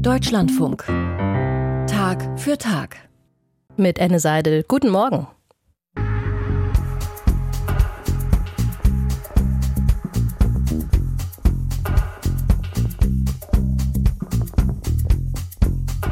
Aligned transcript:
Deutschlandfunk. 0.00 0.84
Tag 1.86 2.38
für 2.38 2.56
Tag. 2.56 2.96
Mit 3.76 3.98
Enne 3.98 4.18
Seidel. 4.18 4.64
Guten 4.66 4.88
Morgen. 4.88 5.26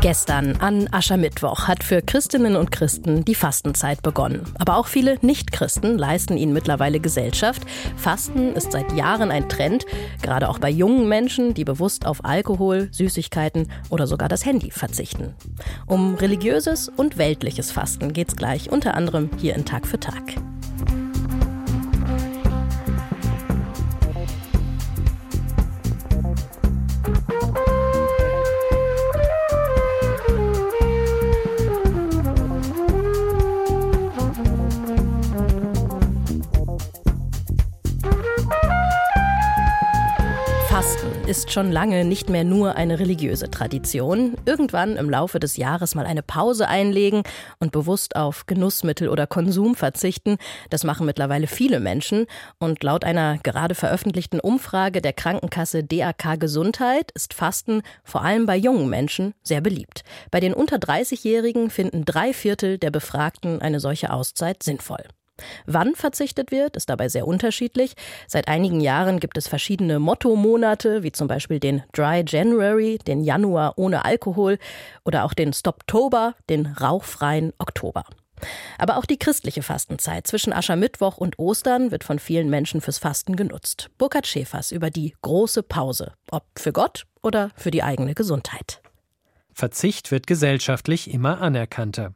Gestern 0.01 0.55
an 0.59 0.89
Aschermittwoch 0.93 1.67
hat 1.67 1.83
für 1.83 2.03
Christinnen 2.03 2.55
und 2.55 2.71
Christen 2.71 3.25
die 3.25 3.35
Fastenzeit 3.35 4.01
begonnen. 4.01 4.45
Aber 4.57 4.77
auch 4.77 4.87
viele 4.87 5.19
Nichtchristen 5.23 5.99
leisten 5.99 6.37
ihnen 6.37 6.53
mittlerweile 6.53 7.01
Gesellschaft. 7.01 7.63
Fasten 7.97 8.53
ist 8.53 8.71
seit 8.71 8.93
Jahren 8.93 9.33
ein 9.33 9.49
Trend, 9.49 9.87
gerade 10.23 10.51
auch 10.51 10.61
bei 10.61 10.71
jungen 10.71 11.09
Menschen, 11.09 11.53
die 11.53 11.65
bewusst 11.65 12.07
auf 12.07 12.25
Alkohol, 12.25 12.89
Süßigkeiten 12.93 13.73
oder 13.91 14.07
sogar 14.07 14.29
das 14.29 14.47
Handy 14.47 14.71
verzichten. 14.71 15.35
Um 15.87 16.15
religiöses 16.15 16.89
und 16.89 17.19
weltliches 17.19 17.73
Fasten 17.73 18.13
geht 18.13 18.29
es 18.29 18.37
gleich 18.37 18.71
unter 18.71 18.95
anderem 18.95 19.31
hier 19.37 19.57
in 19.57 19.65
Tag 19.65 19.85
für 19.85 19.99
Tag. 19.99 20.23
Ist 41.49 41.55
schon 41.55 41.73
lange 41.73 42.05
nicht 42.05 42.29
mehr 42.29 42.45
nur 42.45 42.77
eine 42.77 42.99
religiöse 42.99 43.51
Tradition. 43.51 44.37
Irgendwann 44.45 44.97
im 44.97 45.09
Laufe 45.09 45.41
des 45.41 45.57
Jahres 45.57 45.95
mal 45.95 46.05
eine 46.05 46.23
Pause 46.23 46.69
einlegen 46.69 47.23
und 47.59 47.73
bewusst 47.73 48.17
auf 48.17 48.45
Genussmittel 48.45 49.09
oder 49.09 49.27
Konsum 49.27 49.75
verzichten, 49.75 50.37
das 50.69 50.85
machen 50.85 51.07
mittlerweile 51.07 51.47
viele 51.47 51.81
Menschen. 51.81 52.27
Und 52.59 52.83
laut 52.83 53.03
einer 53.03 53.39
gerade 53.39 53.75
veröffentlichten 53.75 54.41
Umfrage 54.41 55.01
der 55.01 55.15
Krankenkasse 55.15 55.85
DAK 55.85 56.39
Gesundheit 56.39 57.13
ist 57.13 57.33
Fasten 57.33 57.81
vor 58.05 58.23
allem 58.23 58.45
bei 58.45 58.57
jungen 58.59 58.91
Menschen 58.91 59.33
sehr 59.43 59.63
beliebt. 59.63 60.05
Bei 60.31 60.41
den 60.41 60.53
unter 60.53 60.77
30-Jährigen 60.77 61.71
finden 61.71 62.05
drei 62.05 62.35
Viertel 62.35 62.77
der 62.77 62.91
Befragten 62.91 63.63
eine 63.63 63.81
solche 63.81 64.13
Auszeit 64.13 64.63
sinnvoll. 64.63 65.05
Wann 65.67 65.95
verzichtet 65.95 66.51
wird, 66.51 66.77
ist 66.77 66.91
dabei 66.91 67.09
sehr 67.09 67.27
unterschiedlich. 67.27 67.95
Seit 68.27 68.49
einigen 68.49 68.81
Jahren 68.81 69.21
gibt 69.21 69.39
es 69.39 69.49
verschiedene 69.49 69.99
Motto-Monate, 69.99 71.03
wie 71.03 71.13
zum 71.13 71.29
Beispiel 71.29 71.61
den 71.61 71.83
Dry 71.93 72.25
January, 72.27 72.99
den 73.07 73.23
Januar 73.23 73.75
ohne 73.77 74.05
Alkohol 74.05 74.59
oder 75.05 75.25
auch 75.25 75.35
den 75.35 75.53
Stoptober, 75.53 76.35
den 76.49 76.67
rauchfreien 76.67 77.53
Oktober. 77.59 78.05
Aber 78.79 78.97
auch 78.97 79.05
die 79.05 79.19
christliche 79.19 79.63
Fastenzeit 79.63 80.27
zwischen 80.27 80.53
Aschermittwoch 80.53 81.19
und 81.19 81.39
Ostern 81.39 81.91
wird 81.91 82.05
von 82.05 82.19
vielen 82.19 82.51
Menschen 82.51 82.81
fürs 82.81 82.99
Fasten 82.99 83.37
genutzt. 83.37 83.91
Burkhard 83.99 84.27
Schäfers 84.27 84.73
über 84.73 84.91
die 84.91 85.15
große 85.23 85.63
Pause, 85.63 86.13
ob 86.31 86.45
für 86.57 86.73
Gott 86.73 87.05
oder 87.23 87.51
für 87.57 87.71
die 87.71 87.83
eigene 87.83 88.15
Gesundheit. 88.15 88.81
Verzicht 89.53 90.13
wird 90.13 90.27
gesellschaftlich 90.27 91.13
immer 91.13 91.41
anerkannter. 91.41 92.15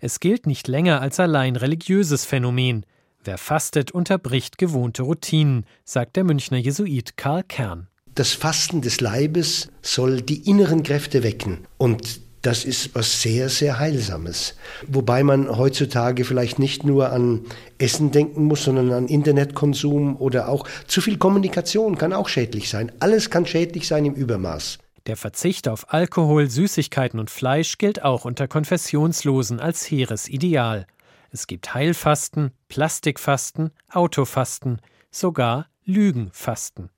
Es 0.00 0.20
gilt 0.20 0.46
nicht 0.46 0.68
länger 0.68 1.00
als 1.00 1.20
allein 1.20 1.56
religiöses 1.56 2.24
Phänomen. 2.24 2.86
Wer 3.22 3.38
fastet, 3.38 3.90
unterbricht 3.90 4.58
gewohnte 4.58 5.02
Routinen, 5.02 5.64
sagt 5.84 6.16
der 6.16 6.24
Münchner 6.24 6.58
Jesuit 6.58 7.16
Karl 7.16 7.42
Kern. 7.42 7.88
Das 8.14 8.32
Fasten 8.32 8.80
des 8.80 9.00
Leibes 9.00 9.70
soll 9.82 10.20
die 10.22 10.48
inneren 10.48 10.82
Kräfte 10.82 11.22
wecken 11.22 11.66
und 11.78 12.20
das 12.44 12.66
ist 12.66 12.94
was 12.94 13.22
sehr, 13.22 13.48
sehr 13.48 13.78
Heilsames. 13.78 14.54
Wobei 14.86 15.22
man 15.22 15.48
heutzutage 15.56 16.26
vielleicht 16.26 16.58
nicht 16.58 16.84
nur 16.84 17.10
an 17.10 17.40
Essen 17.78 18.10
denken 18.10 18.44
muss, 18.44 18.64
sondern 18.64 18.92
an 18.92 19.08
Internetkonsum 19.08 20.16
oder 20.20 20.50
auch 20.50 20.68
zu 20.86 21.00
viel 21.00 21.16
Kommunikation 21.16 21.96
kann 21.96 22.12
auch 22.12 22.28
schädlich 22.28 22.68
sein. 22.68 22.92
Alles 23.00 23.30
kann 23.30 23.46
schädlich 23.46 23.88
sein 23.88 24.04
im 24.04 24.12
Übermaß. 24.12 24.78
Der 25.06 25.16
Verzicht 25.16 25.68
auf 25.68 25.92
Alkohol, 25.92 26.48
Süßigkeiten 26.48 27.20
und 27.20 27.30
Fleisch 27.30 27.76
gilt 27.76 28.02
auch 28.02 28.24
unter 28.24 28.48
Konfessionslosen 28.48 29.60
als 29.60 29.90
hehres 29.90 30.28
Ideal. 30.28 30.86
Es 31.30 31.46
gibt 31.46 31.74
Heilfasten, 31.74 32.52
Plastikfasten, 32.68 33.70
Autofasten, 33.90 34.80
sogar 35.10 35.68
Lügenfasten. 35.84 36.88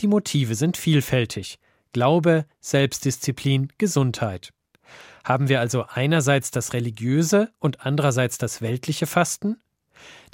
Die 0.00 0.08
Motive 0.08 0.56
sind 0.56 0.76
vielfältig. 0.76 1.60
Glaube, 1.92 2.46
Selbstdisziplin, 2.60 3.72
Gesundheit. 3.78 4.52
Haben 5.22 5.48
wir 5.48 5.60
also 5.60 5.84
einerseits 5.88 6.50
das 6.50 6.72
religiöse 6.72 7.52
und 7.60 7.86
andererseits 7.86 8.38
das 8.38 8.62
weltliche 8.62 9.06
Fasten? 9.06 9.60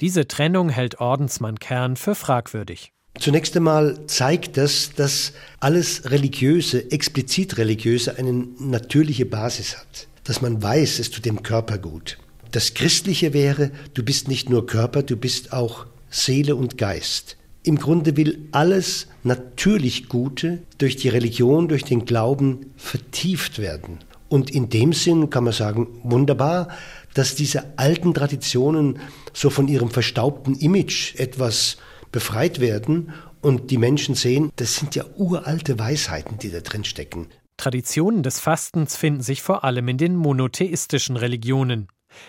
Diese 0.01 0.27
Trennung 0.27 0.69
hält 0.69 0.99
Ordensmann 0.99 1.59
Kern 1.59 1.95
für 1.95 2.15
fragwürdig. 2.15 2.93
Zunächst 3.17 3.55
einmal 3.57 4.05
zeigt 4.07 4.57
das, 4.57 4.91
dass 4.95 5.33
alles 5.59 6.09
Religiöse, 6.09 6.91
explizit 6.91 7.57
Religiöse, 7.57 8.17
eine 8.17 8.33
natürliche 8.59 9.25
Basis 9.25 9.77
hat. 9.77 10.07
Dass 10.23 10.41
man 10.41 10.61
weiß, 10.61 10.99
es 10.99 11.09
tut 11.09 11.25
dem 11.25 11.43
Körper 11.43 11.77
gut. 11.77 12.17
Das 12.51 12.73
Christliche 12.73 13.33
wäre, 13.33 13.71
du 13.93 14.03
bist 14.03 14.27
nicht 14.27 14.49
nur 14.49 14.65
Körper, 14.65 15.03
du 15.03 15.17
bist 15.17 15.53
auch 15.53 15.85
Seele 16.09 16.55
und 16.55 16.77
Geist. 16.77 17.35
Im 17.63 17.77
Grunde 17.77 18.15
will 18.15 18.47
alles 18.51 19.07
natürlich 19.23 20.07
Gute 20.07 20.59
durch 20.77 20.95
die 20.95 21.09
Religion, 21.09 21.67
durch 21.67 21.83
den 21.83 22.05
Glauben 22.05 22.71
vertieft 22.77 23.59
werden. 23.59 23.99
Und 24.29 24.49
in 24.49 24.69
dem 24.69 24.93
Sinn 24.93 25.29
kann 25.29 25.43
man 25.43 25.53
sagen, 25.53 25.87
wunderbar, 26.03 26.69
dass 27.13 27.35
diese 27.35 27.77
alten 27.77 28.13
Traditionen 28.13 28.99
so 29.33 29.49
von 29.49 29.67
ihrem 29.67 29.89
verstaubten 29.89 30.55
Image 30.55 31.15
etwas 31.15 31.77
befreit 32.11 32.59
werden 32.59 33.13
und 33.41 33.71
die 33.71 33.77
Menschen 33.77 34.15
sehen, 34.15 34.51
das 34.55 34.75
sind 34.75 34.95
ja 34.95 35.05
uralte 35.15 35.79
Weisheiten, 35.79 36.37
die 36.39 36.51
da 36.51 36.59
drin 36.59 36.83
stecken. 36.83 37.27
Traditionen 37.57 38.23
des 38.23 38.39
Fastens 38.39 38.95
finden 38.95 39.21
sich 39.21 39.41
vor 39.41 39.63
allem 39.63 39.87
in 39.89 39.97
den 39.97 40.15
monotheistischen 40.15 41.17
Religionen. 41.17 41.87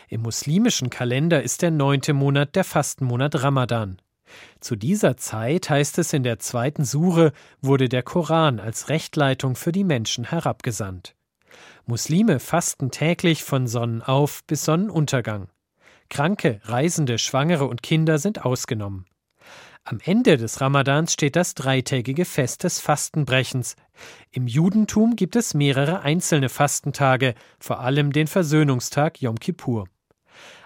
Im 0.08 0.22
muslimischen 0.22 0.91
Kalender 0.91 1.42
ist 1.42 1.62
der 1.62 1.70
neunte 1.70 2.12
Monat 2.12 2.56
der 2.56 2.64
Fastenmonat 2.64 3.42
Ramadan. 3.42 4.00
Zu 4.60 4.76
dieser 4.76 5.16
Zeit, 5.16 5.70
heißt 5.70 5.98
es 5.98 6.12
in 6.12 6.22
der 6.22 6.38
zweiten 6.38 6.84
Sure, 6.84 7.32
wurde 7.60 7.88
der 7.88 8.02
Koran 8.02 8.60
als 8.60 8.88
Rechtleitung 8.88 9.56
für 9.56 9.72
die 9.72 9.84
Menschen 9.84 10.24
herabgesandt. 10.24 11.14
Muslime 11.86 12.38
fasten 12.38 12.91
täglich 12.91 13.42
von 13.42 13.66
Sonnenauf 13.66 14.44
bis 14.47 14.64
Sonnenuntergang. 14.64 15.48
Kranke, 16.08 16.60
Reisende, 16.64 17.18
Schwangere 17.18 17.66
und 17.66 17.82
Kinder 17.82 18.18
sind 18.18 18.44
ausgenommen. 18.44 19.06
Am 19.84 19.98
Ende 20.04 20.36
des 20.36 20.60
Ramadans 20.60 21.14
steht 21.14 21.36
das 21.36 21.54
dreitägige 21.54 22.24
Fest 22.24 22.64
des 22.64 22.80
Fastenbrechens. 22.80 23.76
Im 24.30 24.46
Judentum 24.46 25.16
gibt 25.16 25.36
es 25.36 25.54
mehrere 25.54 26.02
einzelne 26.02 26.48
Fastentage, 26.48 27.34
vor 27.58 27.80
allem 27.80 28.12
den 28.12 28.26
Versöhnungstag 28.26 29.20
Yom 29.20 29.41
Kippur. 29.41 29.88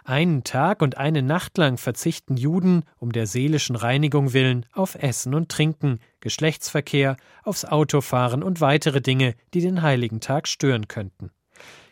Einen 0.05 0.45
Tag 0.45 0.83
und 0.83 0.99
eine 0.99 1.23
Nacht 1.23 1.57
lang 1.57 1.79
verzichten 1.79 2.37
Juden 2.37 2.85
um 2.99 3.13
der 3.13 3.27
seelischen 3.27 3.77
Reinigung 3.77 4.35
willen 4.35 4.67
auf 4.73 4.97
Essen 4.97 5.33
und 5.33 5.49
Trinken, 5.49 6.01
Geschlechtsverkehr, 6.21 7.17
aufs 7.45 7.65
Autofahren 7.65 8.43
und 8.43 8.61
weitere 8.61 9.01
Dinge, 9.01 9.35
die 9.55 9.63
den 9.63 9.81
heiligen 9.81 10.21
Tag 10.21 10.49
stören 10.49 10.89
könnten. 10.89 11.31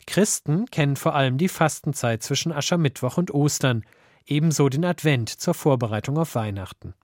Christen 0.07 0.67
kennen 0.67 0.97
vor 0.97 1.15
allem 1.15 1.39
die 1.39 1.49
Fastenzeit 1.49 2.23
zwischen 2.23 2.53
Aschermittwoch 2.53 3.17
und 3.17 3.33
Ostern, 3.33 3.85
ebenso 4.27 4.69
den 4.69 4.85
Advent 4.85 5.31
zur 5.31 5.55
Vorbereitung 5.55 6.19
auf 6.19 6.35
Weihnachten. 6.35 6.95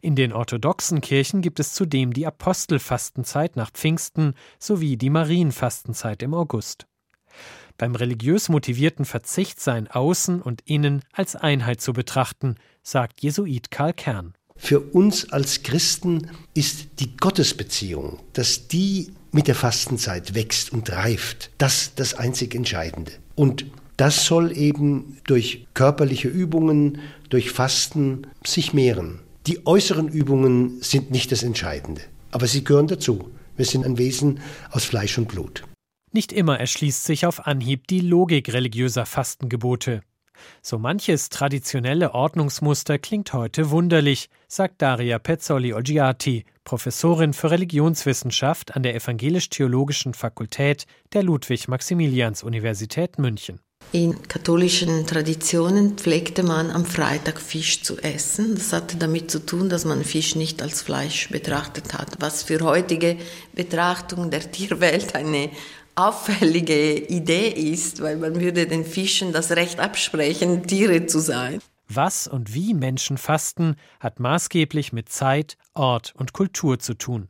In 0.00 0.16
den 0.16 0.32
orthodoxen 0.32 1.00
Kirchen 1.00 1.42
gibt 1.42 1.60
es 1.60 1.74
zudem 1.74 2.12
die 2.12 2.26
Apostelfastenzeit 2.26 3.56
nach 3.56 3.70
Pfingsten 3.70 4.34
sowie 4.58 4.96
die 4.96 5.10
Marienfastenzeit 5.10 6.22
im 6.22 6.34
August. 6.34 6.86
Beim 7.78 7.94
religiös 7.94 8.48
motivierten 8.48 9.04
Verzicht 9.04 9.60
seien 9.60 9.88
Außen 9.88 10.42
und 10.42 10.62
Innen 10.66 11.02
als 11.12 11.36
Einheit 11.36 11.80
zu 11.80 11.92
betrachten, 11.92 12.56
sagt 12.82 13.22
Jesuit 13.22 13.70
Karl 13.70 13.94
Kern. 13.94 14.34
Für 14.56 14.80
uns 14.80 15.32
als 15.32 15.62
Christen 15.62 16.30
ist 16.52 17.00
die 17.00 17.16
Gottesbeziehung, 17.16 18.20
dass 18.34 18.68
die 18.68 19.14
mit 19.32 19.48
der 19.48 19.54
Fastenzeit 19.54 20.34
wächst 20.34 20.72
und 20.72 20.90
reift, 20.90 21.50
das 21.56 21.94
das 21.94 22.14
einzig 22.14 22.54
Entscheidende. 22.54 23.12
Und 23.36 23.64
das 23.96 24.26
soll 24.26 24.56
eben 24.56 25.18
durch 25.24 25.66
körperliche 25.72 26.28
Übungen, 26.28 27.00
durch 27.30 27.50
Fasten 27.50 28.26
sich 28.44 28.74
mehren. 28.74 29.20
Die 29.50 29.66
äußeren 29.66 30.06
Übungen 30.06 30.80
sind 30.80 31.10
nicht 31.10 31.32
das 31.32 31.42
Entscheidende, 31.42 32.02
aber 32.30 32.46
sie 32.46 32.62
gehören 32.62 32.86
dazu. 32.86 33.32
Wir 33.56 33.64
sind 33.64 33.84
ein 33.84 33.98
Wesen 33.98 34.38
aus 34.70 34.84
Fleisch 34.84 35.18
und 35.18 35.26
Blut. 35.26 35.64
Nicht 36.12 36.30
immer 36.30 36.60
erschließt 36.60 37.04
sich 37.04 37.26
auf 37.26 37.48
Anhieb 37.48 37.88
die 37.88 37.98
Logik 37.98 38.52
religiöser 38.52 39.06
Fastengebote. 39.06 40.02
So 40.62 40.78
manches 40.78 41.30
traditionelle 41.30 42.14
Ordnungsmuster 42.14 43.00
klingt 43.00 43.32
heute 43.32 43.70
wunderlich, 43.70 44.28
sagt 44.46 44.82
Daria 44.82 45.18
Pezzoli-Oggiati, 45.18 46.44
Professorin 46.62 47.32
für 47.32 47.50
Religionswissenschaft 47.50 48.76
an 48.76 48.84
der 48.84 48.94
Evangelisch-Theologischen 48.94 50.14
Fakultät 50.14 50.86
der 51.12 51.24
Ludwig-Maximilians-Universität 51.24 53.18
München. 53.18 53.58
In 53.92 54.22
katholischen 54.28 55.04
Traditionen 55.04 55.98
pflegte 55.98 56.44
man 56.44 56.70
am 56.70 56.84
Freitag 56.84 57.40
Fisch 57.40 57.82
zu 57.82 57.98
essen. 57.98 58.54
Das 58.54 58.72
hatte 58.72 58.96
damit 58.96 59.32
zu 59.32 59.44
tun, 59.44 59.68
dass 59.68 59.84
man 59.84 60.04
Fisch 60.04 60.36
nicht 60.36 60.62
als 60.62 60.80
Fleisch 60.80 61.28
betrachtet 61.30 61.92
hat, 61.92 62.20
was 62.20 62.44
für 62.44 62.60
heutige 62.60 63.16
Betrachtung 63.52 64.30
der 64.30 64.48
Tierwelt 64.52 65.16
eine 65.16 65.50
auffällige 65.96 66.98
Idee 66.98 67.48
ist, 67.48 68.00
weil 68.00 68.16
man 68.16 68.40
würde 68.40 68.68
den 68.68 68.84
Fischen 68.84 69.32
das 69.32 69.50
Recht 69.50 69.80
absprechen, 69.80 70.68
Tiere 70.68 71.06
zu 71.06 71.18
sein. 71.18 71.60
Was 71.88 72.28
und 72.28 72.54
wie 72.54 72.74
Menschen 72.74 73.18
fasten, 73.18 73.74
hat 73.98 74.20
maßgeblich 74.20 74.92
mit 74.92 75.08
Zeit, 75.08 75.58
Ort 75.74 76.14
und 76.16 76.32
Kultur 76.32 76.78
zu 76.78 76.94
tun. 76.94 77.28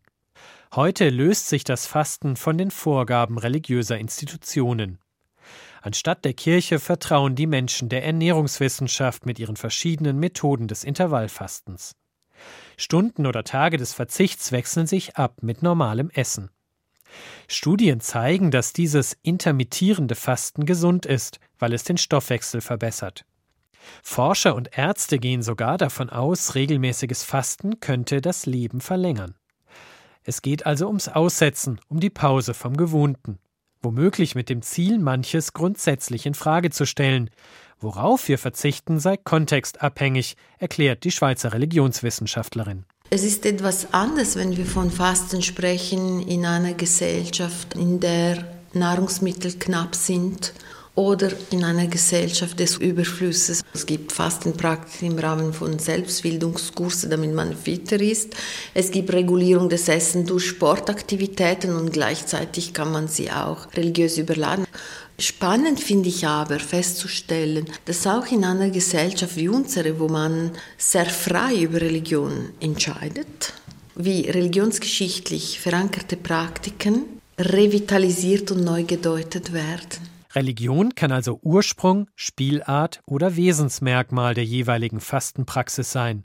Heute 0.74 1.08
löst 1.08 1.48
sich 1.48 1.64
das 1.64 1.86
Fasten 1.86 2.36
von 2.36 2.58
den 2.58 2.70
Vorgaben 2.70 3.38
religiöser 3.38 3.96
Institutionen. 3.98 4.99
Anstatt 5.82 6.24
der 6.24 6.34
Kirche 6.34 6.78
vertrauen 6.78 7.34
die 7.34 7.46
Menschen 7.46 7.88
der 7.88 8.04
Ernährungswissenschaft 8.04 9.24
mit 9.24 9.38
ihren 9.38 9.56
verschiedenen 9.56 10.18
Methoden 10.18 10.68
des 10.68 10.84
Intervallfastens. 10.84 11.96
Stunden 12.76 13.26
oder 13.26 13.44
Tage 13.44 13.76
des 13.76 13.94
Verzichts 13.94 14.52
wechseln 14.52 14.86
sich 14.86 15.16
ab 15.16 15.42
mit 15.42 15.62
normalem 15.62 16.10
Essen. 16.10 16.50
Studien 17.48 18.00
zeigen, 18.00 18.50
dass 18.50 18.72
dieses 18.72 19.16
intermittierende 19.22 20.14
Fasten 20.14 20.64
gesund 20.64 21.06
ist, 21.06 21.40
weil 21.58 21.72
es 21.72 21.82
den 21.82 21.98
Stoffwechsel 21.98 22.60
verbessert. 22.60 23.24
Forscher 24.02 24.54
und 24.54 24.76
Ärzte 24.76 25.18
gehen 25.18 25.42
sogar 25.42 25.78
davon 25.78 26.10
aus, 26.10 26.54
regelmäßiges 26.54 27.24
Fasten 27.24 27.80
könnte 27.80 28.20
das 28.20 28.46
Leben 28.46 28.80
verlängern. 28.80 29.34
Es 30.22 30.42
geht 30.42 30.66
also 30.66 30.86
ums 30.86 31.08
Aussetzen, 31.08 31.80
um 31.88 31.98
die 31.98 32.10
Pause 32.10 32.52
vom 32.54 32.76
Gewohnten 32.76 33.38
womöglich 33.82 34.34
mit 34.34 34.48
dem 34.48 34.62
Ziel, 34.62 34.98
manches 34.98 35.52
grundsätzlich 35.52 36.26
in 36.26 36.34
Frage 36.34 36.70
zu 36.70 36.86
stellen. 36.86 37.30
Worauf 37.80 38.28
wir 38.28 38.38
verzichten, 38.38 39.00
sei 39.00 39.16
kontextabhängig, 39.16 40.36
erklärt 40.58 41.04
die 41.04 41.10
Schweizer 41.10 41.52
Religionswissenschaftlerin. 41.52 42.84
Es 43.10 43.24
ist 43.24 43.46
etwas 43.46 43.92
anders, 43.92 44.36
wenn 44.36 44.56
wir 44.56 44.66
von 44.66 44.90
Fasten 44.90 45.42
sprechen 45.42 46.20
in 46.26 46.46
einer 46.46 46.74
Gesellschaft, 46.74 47.74
in 47.74 47.98
der 47.98 48.44
Nahrungsmittel 48.72 49.54
knapp 49.58 49.94
sind 49.94 50.52
oder 50.94 51.30
in 51.50 51.64
einer 51.64 51.86
Gesellschaft 51.86 52.58
des 52.58 52.76
Überflusses. 52.76 53.62
Es 53.72 53.86
gibt 53.86 54.12
Fastenpraktiken 54.12 55.12
im 55.12 55.18
Rahmen 55.18 55.52
von 55.52 55.78
Selbstbildungskursen, 55.78 57.10
damit 57.10 57.32
man 57.34 57.56
fitter 57.56 58.00
ist. 58.00 58.34
Es 58.74 58.90
gibt 58.90 59.12
Regulierung 59.12 59.68
des 59.68 59.88
Essens 59.88 60.28
durch 60.28 60.46
Sportaktivitäten 60.46 61.74
und 61.74 61.92
gleichzeitig 61.92 62.72
kann 62.72 62.92
man 62.92 63.08
sie 63.08 63.30
auch 63.30 63.72
religiös 63.74 64.18
überladen. 64.18 64.66
Spannend 65.18 65.80
finde 65.80 66.08
ich 66.08 66.26
aber 66.26 66.58
festzustellen, 66.58 67.66
dass 67.84 68.06
auch 68.06 68.26
in 68.32 68.42
einer 68.42 68.70
Gesellschaft 68.70 69.36
wie 69.36 69.48
unsere, 69.48 70.00
wo 70.00 70.08
man 70.08 70.52
sehr 70.78 71.06
frei 71.06 71.56
über 71.62 71.80
Religion 71.80 72.50
entscheidet, 72.58 73.52
wie 73.96 74.22
religionsgeschichtlich 74.22 75.60
verankerte 75.60 76.16
Praktiken 76.16 77.04
revitalisiert 77.38 78.50
und 78.50 78.64
neu 78.64 78.84
gedeutet 78.84 79.52
werden. 79.52 80.09
Religion 80.34 80.94
kann 80.94 81.10
also 81.10 81.40
Ursprung, 81.42 82.08
Spielart 82.14 83.00
oder 83.06 83.36
Wesensmerkmal 83.36 84.34
der 84.34 84.44
jeweiligen 84.44 85.00
Fastenpraxis 85.00 85.90
sein. 85.90 86.24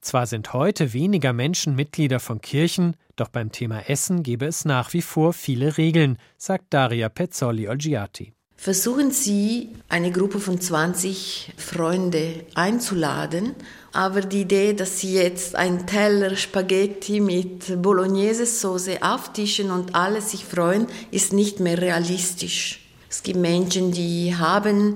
Zwar 0.00 0.26
sind 0.26 0.52
heute 0.52 0.92
weniger 0.92 1.32
Menschen 1.32 1.76
Mitglieder 1.76 2.18
von 2.18 2.40
Kirchen, 2.40 2.96
doch 3.14 3.28
beim 3.28 3.52
Thema 3.52 3.88
Essen 3.88 4.22
gebe 4.22 4.46
es 4.46 4.64
nach 4.64 4.92
wie 4.94 5.02
vor 5.02 5.32
viele 5.32 5.76
Regeln, 5.76 6.18
sagt 6.38 6.66
Daria 6.70 7.08
Pezzoli-Olgiati. 7.08 8.32
Versuchen 8.56 9.10
Sie, 9.10 9.70
eine 9.88 10.10
Gruppe 10.10 10.38
von 10.38 10.60
20 10.60 11.54
Freunde 11.56 12.44
einzuladen, 12.54 13.54
aber 13.92 14.20
die 14.20 14.42
Idee, 14.42 14.74
dass 14.74 15.00
Sie 15.00 15.14
jetzt 15.14 15.54
einen 15.54 15.86
Teller 15.86 16.36
Spaghetti 16.36 17.20
mit 17.20 17.80
Bolognese-Soße 17.80 19.02
auftischen 19.02 19.70
und 19.70 19.94
alle 19.94 20.20
sich 20.20 20.44
freuen, 20.44 20.88
ist 21.10 21.32
nicht 21.32 21.60
mehr 21.60 21.80
realistisch. 21.80 22.79
Es 23.10 23.24
gibt 23.24 23.40
Menschen, 23.40 23.90
die 23.90 24.36
haben 24.36 24.94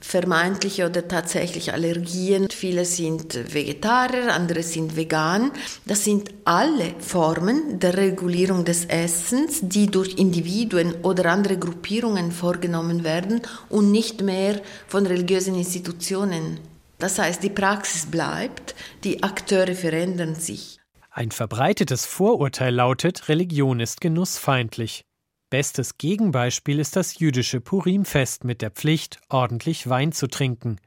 vermeintliche 0.00 0.86
oder 0.86 1.08
tatsächlich 1.08 1.72
Allergien. 1.72 2.48
Viele 2.50 2.84
sind 2.84 3.52
Vegetarier, 3.52 4.32
andere 4.32 4.62
sind 4.62 4.94
vegan. 4.94 5.50
Das 5.84 6.04
sind 6.04 6.30
alle 6.44 6.94
Formen 7.00 7.80
der 7.80 7.96
Regulierung 7.96 8.64
des 8.64 8.84
Essens, 8.84 9.58
die 9.62 9.88
durch 9.88 10.14
Individuen 10.18 10.94
oder 11.02 11.32
andere 11.32 11.58
Gruppierungen 11.58 12.30
vorgenommen 12.30 13.02
werden 13.02 13.42
und 13.68 13.90
nicht 13.90 14.22
mehr 14.22 14.62
von 14.86 15.04
religiösen 15.04 15.56
Institutionen. 15.56 16.60
Das 16.98 17.18
heißt, 17.18 17.42
die 17.42 17.50
Praxis 17.50 18.06
bleibt, 18.06 18.76
die 19.02 19.24
Akteure 19.24 19.74
verändern 19.74 20.36
sich. 20.36 20.78
Ein 21.10 21.32
verbreitetes 21.32 22.06
Vorurteil 22.06 22.72
lautet, 22.72 23.28
Religion 23.28 23.80
ist 23.80 24.00
genussfeindlich. 24.00 25.07
Bestes 25.50 25.96
Gegenbeispiel 25.96 26.78
ist 26.78 26.94
das 26.94 27.18
jüdische 27.18 27.62
Purimfest 27.62 28.44
mit 28.44 28.60
der 28.60 28.70
Pflicht, 28.70 29.18
ordentlich 29.30 29.88
Wein 29.88 30.12
zu 30.12 30.26
trinken. 30.26 30.78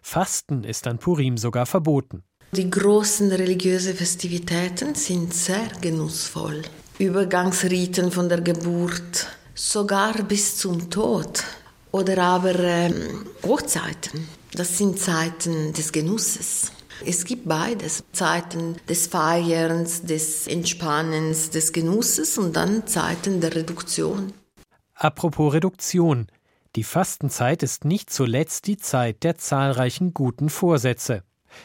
Fasten 0.00 0.64
ist 0.64 0.86
an 0.86 0.98
Purim 0.98 1.36
sogar 1.36 1.66
verboten. 1.66 2.22
Die 2.52 2.70
großen 2.70 3.30
religiösen 3.30 3.94
Festivitäten 3.94 4.94
sind 4.94 5.34
sehr 5.34 5.68
genussvoll. 5.82 6.62
Übergangsriten 6.98 8.10
von 8.10 8.30
der 8.30 8.40
Geburt, 8.40 9.26
sogar 9.54 10.14
bis 10.22 10.56
zum 10.56 10.88
Tod. 10.88 11.44
Oder 11.92 12.22
aber 12.22 12.58
ähm, 12.58 13.26
Hochzeiten. 13.44 14.28
Das 14.52 14.78
sind 14.78 14.98
Zeiten 14.98 15.74
des 15.74 15.92
Genusses. 15.92 16.72
Es 17.04 17.24
gibt 17.24 17.46
beides. 17.46 18.04
Zeiten 18.12 18.76
des 18.88 19.06
Feierns, 19.06 20.02
des 20.02 20.46
Entspannens, 20.46 21.50
des 21.50 21.72
Genusses 21.72 22.38
und 22.38 22.56
dann 22.56 22.86
Zeiten 22.86 23.40
der 23.40 23.54
Reduktion. 23.54 24.32
Apropos 24.94 25.52
Reduktion. 25.52 26.28
Die 26.74 26.84
Fastenzeit 26.84 27.62
ist 27.62 27.84
nicht 27.84 28.10
zuletzt 28.10 28.66
die 28.66 28.76
Zeit 28.76 29.22
der 29.24 29.36
zahlreichen 29.36 30.14
guten 30.14 30.48
Vorsätze. 30.48 31.22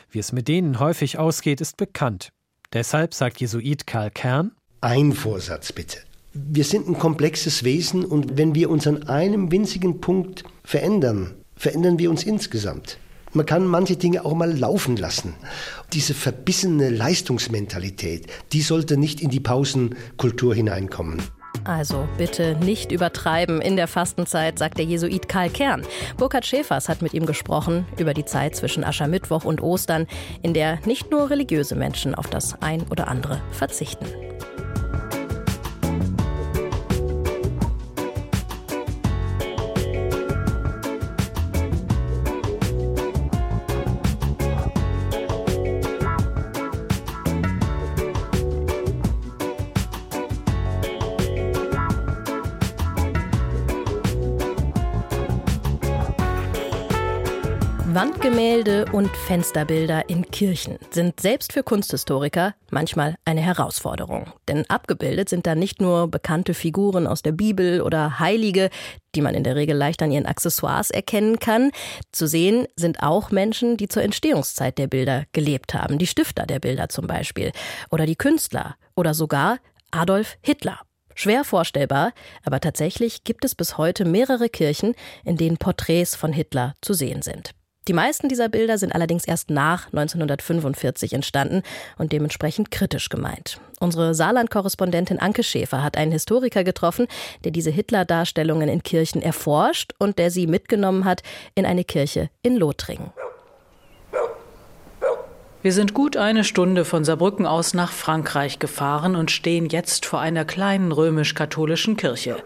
Wie 0.09 0.19
es 0.19 0.31
mit 0.31 0.47
denen 0.47 0.79
häufig 0.79 1.17
ausgeht, 1.17 1.61
ist 1.61 1.77
bekannt. 1.77 2.29
Deshalb 2.73 3.13
sagt 3.13 3.41
Jesuit 3.41 3.85
Karl 3.85 4.11
Kern: 4.11 4.51
Ein 4.81 5.11
Vorsatz 5.11 5.73
bitte. 5.73 5.97
Wir 6.33 6.63
sind 6.63 6.87
ein 6.87 6.97
komplexes 6.97 7.65
Wesen 7.65 8.05
und 8.05 8.37
wenn 8.37 8.55
wir 8.55 8.69
uns 8.69 8.87
an 8.87 9.03
einem 9.09 9.51
winzigen 9.51 9.99
Punkt 9.99 10.43
verändern, 10.63 11.35
verändern 11.57 11.99
wir 11.99 12.09
uns 12.09 12.23
insgesamt. 12.23 12.97
Man 13.33 13.45
kann 13.45 13.65
manche 13.65 13.95
Dinge 13.95 14.25
auch 14.25 14.33
mal 14.33 14.51
laufen 14.51 14.97
lassen. 14.97 15.35
Diese 15.93 16.13
verbissene 16.13 16.89
Leistungsmentalität, 16.89 18.27
die 18.51 18.61
sollte 18.61 18.97
nicht 18.97 19.21
in 19.21 19.29
die 19.29 19.39
Pausenkultur 19.39 20.53
hineinkommen. 20.53 21.21
Also 21.63 22.07
bitte 22.17 22.55
nicht 22.55 22.91
übertreiben 22.91 23.61
in 23.61 23.75
der 23.75 23.87
Fastenzeit, 23.87 24.57
sagt 24.57 24.77
der 24.77 24.85
Jesuit 24.85 25.29
Karl 25.29 25.49
Kern. 25.49 25.83
Burkhard 26.17 26.45
Schäfers 26.45 26.89
hat 26.89 27.01
mit 27.01 27.13
ihm 27.13 27.25
gesprochen 27.25 27.85
über 27.97 28.13
die 28.13 28.25
Zeit 28.25 28.55
zwischen 28.55 28.83
Aschermittwoch 28.83 29.45
und 29.45 29.61
Ostern, 29.61 30.07
in 30.41 30.53
der 30.53 30.79
nicht 30.85 31.11
nur 31.11 31.29
religiöse 31.29 31.75
Menschen 31.75 32.15
auf 32.15 32.27
das 32.27 32.61
ein 32.61 32.83
oder 32.89 33.07
andere 33.07 33.41
verzichten. 33.51 34.05
Wandgemälde 58.01 58.85
und 58.93 59.15
Fensterbilder 59.15 60.09
in 60.09 60.25
Kirchen 60.31 60.79
sind 60.89 61.19
selbst 61.19 61.53
für 61.53 61.61
Kunsthistoriker 61.61 62.55
manchmal 62.71 63.13
eine 63.25 63.41
Herausforderung. 63.41 64.33
Denn 64.47 64.67
abgebildet 64.71 65.29
sind 65.29 65.45
da 65.45 65.53
nicht 65.53 65.81
nur 65.81 66.07
bekannte 66.07 66.55
Figuren 66.55 67.05
aus 67.05 67.21
der 67.21 67.33
Bibel 67.33 67.79
oder 67.79 68.17
Heilige, 68.19 68.71
die 69.13 69.21
man 69.21 69.35
in 69.35 69.43
der 69.43 69.55
Regel 69.55 69.77
leicht 69.77 70.01
an 70.01 70.11
ihren 70.11 70.25
Accessoires 70.25 70.89
erkennen 70.89 71.37
kann. 71.37 71.69
Zu 72.11 72.25
sehen 72.25 72.65
sind 72.75 73.03
auch 73.03 73.29
Menschen, 73.29 73.77
die 73.77 73.87
zur 73.87 74.01
Entstehungszeit 74.01 74.79
der 74.79 74.87
Bilder 74.87 75.25
gelebt 75.31 75.75
haben. 75.75 75.99
Die 75.99 76.07
Stifter 76.07 76.47
der 76.47 76.57
Bilder 76.57 76.89
zum 76.89 77.05
Beispiel. 77.05 77.51
Oder 77.91 78.07
die 78.07 78.15
Künstler. 78.15 78.77
Oder 78.95 79.13
sogar 79.13 79.59
Adolf 79.91 80.37
Hitler. 80.41 80.79
Schwer 81.13 81.43
vorstellbar, 81.43 82.13
aber 82.43 82.61
tatsächlich 82.61 83.23
gibt 83.25 83.45
es 83.45 83.53
bis 83.53 83.77
heute 83.77 84.05
mehrere 84.05 84.49
Kirchen, 84.49 84.95
in 85.23 85.37
denen 85.37 85.57
Porträts 85.57 86.15
von 86.15 86.33
Hitler 86.33 86.73
zu 86.81 86.93
sehen 86.93 87.21
sind. 87.21 87.53
Die 87.91 87.95
meisten 87.95 88.29
dieser 88.29 88.47
Bilder 88.47 88.77
sind 88.77 88.95
allerdings 88.95 89.25
erst 89.25 89.49
nach 89.49 89.87
1945 89.87 91.11
entstanden 91.11 91.61
und 91.97 92.13
dementsprechend 92.13 92.71
kritisch 92.71 93.09
gemeint. 93.09 93.59
Unsere 93.81 94.15
Saarland-Korrespondentin 94.15 95.19
Anke 95.19 95.43
Schäfer 95.43 95.83
hat 95.83 95.97
einen 95.97 96.13
Historiker 96.13 96.63
getroffen, 96.63 97.07
der 97.43 97.51
diese 97.51 97.69
Hitler-Darstellungen 97.69 98.69
in 98.69 98.81
Kirchen 98.81 99.21
erforscht 99.21 99.91
und 99.99 100.19
der 100.19 100.31
sie 100.31 100.47
mitgenommen 100.47 101.03
hat 101.03 101.21
in 101.53 101.65
eine 101.65 101.83
Kirche 101.83 102.29
in 102.43 102.55
Lothringen. 102.55 103.11
Wir 105.63 105.73
sind 105.73 105.93
gut 105.93 106.17
eine 106.17 106.43
Stunde 106.43 106.85
von 106.85 107.03
Saarbrücken 107.03 107.45
aus 107.45 107.75
nach 107.75 107.91
Frankreich 107.91 108.57
gefahren 108.57 109.15
und 109.15 109.29
stehen 109.29 109.67
jetzt 109.67 110.07
vor 110.07 110.19
einer 110.19 110.43
kleinen 110.43 110.91
römisch-katholischen 110.91 111.97
Kirche. 111.97 112.37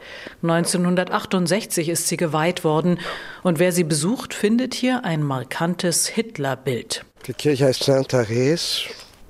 1968 0.44 1.88
ist 1.88 2.10
sie 2.10 2.18
geweiht 2.18 2.66
worden 2.66 3.00
und 3.42 3.58
wer 3.58 3.72
sie 3.72 3.86
besucht, 3.86 4.34
findet 4.34 4.74
hier 4.74 5.06
ein 5.06 5.24
markantes 5.24 6.08
Hitlerbild. 6.08 7.06
Die 7.28 7.34
Kirche 7.34 7.68
heißt 7.68 7.86
Saint-Thérèse, 7.86 8.90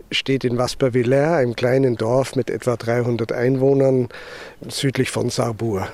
steht 0.10 0.46
in 0.46 0.58
Vaspervillers, 0.58 1.34
einem 1.34 1.56
kleinen 1.56 1.96
Dorf 1.96 2.36
mit 2.36 2.50
etwa 2.50 2.78
300 2.78 3.34
Einwohnern 3.34 4.10
südlich 4.68 5.12
von 5.12 5.30
Sarrebourg. 5.30 5.92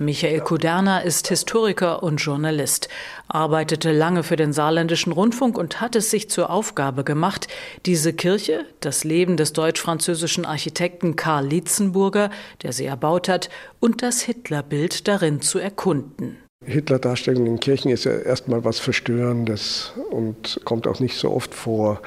Michael 0.00 0.40
Kuderner 0.40 1.02
ist 1.02 1.26
Historiker 1.26 2.04
und 2.04 2.18
Journalist, 2.18 2.88
arbeitete 3.26 3.90
lange 3.90 4.22
für 4.22 4.36
den 4.36 4.52
saarländischen 4.52 5.12
Rundfunk 5.12 5.58
und 5.58 5.80
hat 5.80 5.96
es 5.96 6.08
sich 6.08 6.30
zur 6.30 6.50
Aufgabe 6.50 7.02
gemacht, 7.02 7.48
diese 7.84 8.12
Kirche, 8.12 8.64
das 8.78 9.02
Leben 9.02 9.36
des 9.36 9.54
deutsch-französischen 9.54 10.44
Architekten 10.44 11.16
Karl 11.16 11.48
Lietzenburger, 11.48 12.30
der 12.62 12.72
sie 12.72 12.84
erbaut 12.84 13.28
hat, 13.28 13.50
und 13.80 14.02
das 14.02 14.20
Hitlerbild 14.20 15.08
darin 15.08 15.40
zu 15.40 15.58
erkunden. 15.58 16.36
Hitler-Darstellung 16.64 17.46
in 17.46 17.58
Kirchen 17.58 17.90
ist 17.90 18.04
ja 18.04 18.12
erstmal 18.12 18.64
was 18.64 18.78
Verstörendes 18.78 19.94
und 20.10 20.60
kommt 20.64 20.86
auch 20.86 21.00
nicht 21.00 21.16
so 21.16 21.32
oft 21.32 21.52
vor. 21.52 22.00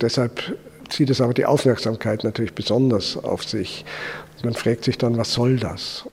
Deshalb 0.00 0.56
zieht 0.90 1.10
es 1.10 1.20
aber 1.20 1.34
die 1.34 1.46
Aufmerksamkeit 1.46 2.22
natürlich 2.22 2.54
besonders 2.54 3.16
auf 3.16 3.42
sich. 3.42 3.84
Man 4.44 4.54
fragt 4.54 4.84
sich 4.84 4.96
dann, 4.96 5.16
was 5.16 5.32
soll 5.32 5.56
das? 5.56 6.04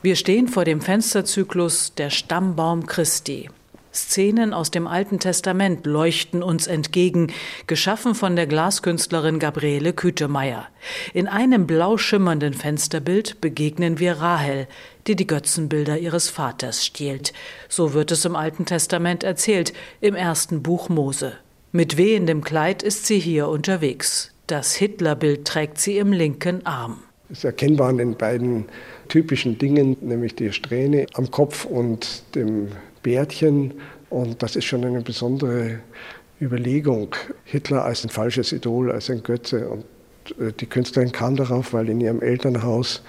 Wir 0.00 0.14
stehen 0.14 0.46
vor 0.46 0.64
dem 0.64 0.80
Fensterzyklus 0.80 1.92
Der 1.96 2.10
Stammbaum 2.10 2.86
Christi. 2.86 3.50
Szenen 3.92 4.54
aus 4.54 4.70
dem 4.70 4.86
Alten 4.86 5.18
Testament 5.18 5.86
leuchten 5.86 6.40
uns 6.40 6.68
entgegen, 6.68 7.32
geschaffen 7.66 8.14
von 8.14 8.36
der 8.36 8.46
Glaskünstlerin 8.46 9.40
Gabriele 9.40 9.92
Kütemeyer. 9.92 10.68
In 11.14 11.26
einem 11.26 11.66
blau 11.66 11.96
schimmernden 11.96 12.54
Fensterbild 12.54 13.40
begegnen 13.40 13.98
wir 13.98 14.20
Rahel, 14.20 14.68
die 15.08 15.16
die 15.16 15.26
Götzenbilder 15.26 15.98
ihres 15.98 16.28
Vaters 16.28 16.86
stiehlt. 16.86 17.32
So 17.68 17.92
wird 17.92 18.12
es 18.12 18.24
im 18.24 18.36
Alten 18.36 18.66
Testament 18.66 19.24
erzählt, 19.24 19.72
im 20.00 20.14
ersten 20.14 20.62
Buch 20.62 20.88
Mose. 20.88 21.32
Mit 21.72 21.96
wehendem 21.96 22.44
Kleid 22.44 22.84
ist 22.84 23.06
sie 23.06 23.18
hier 23.18 23.48
unterwegs. 23.48 24.32
Das 24.46 24.76
Hitlerbild 24.76 25.44
trägt 25.44 25.78
sie 25.78 25.98
im 25.98 26.12
linken 26.12 26.64
Arm. 26.64 27.02
Es 27.30 27.38
ist 27.38 27.44
erkennbar 27.44 27.90
an 27.90 27.98
den 27.98 28.16
beiden 28.16 28.64
typischen 29.08 29.58
Dingen, 29.58 29.96
nämlich 30.00 30.34
die 30.34 30.52
Strähne 30.52 31.06
am 31.14 31.30
Kopf 31.30 31.66
und 31.66 32.22
dem 32.34 32.68
Bärtchen. 33.02 33.74
Und 34.08 34.42
das 34.42 34.56
ist 34.56 34.64
schon 34.64 34.84
eine 34.84 35.02
besondere 35.02 35.80
Überlegung. 36.40 37.14
Hitler 37.44 37.84
als 37.84 38.04
ein 38.04 38.08
falsches 38.08 38.52
Idol, 38.52 38.90
als 38.90 39.10
ein 39.10 39.22
Götze. 39.22 39.68
Und 39.68 39.84
äh, 40.40 40.52
die 40.58 40.66
Künstlerin 40.66 41.12
kam 41.12 41.36
darauf, 41.36 41.74
weil 41.74 41.90
in 41.90 42.00
ihrem 42.00 42.22
Elternhaus, 42.22 43.02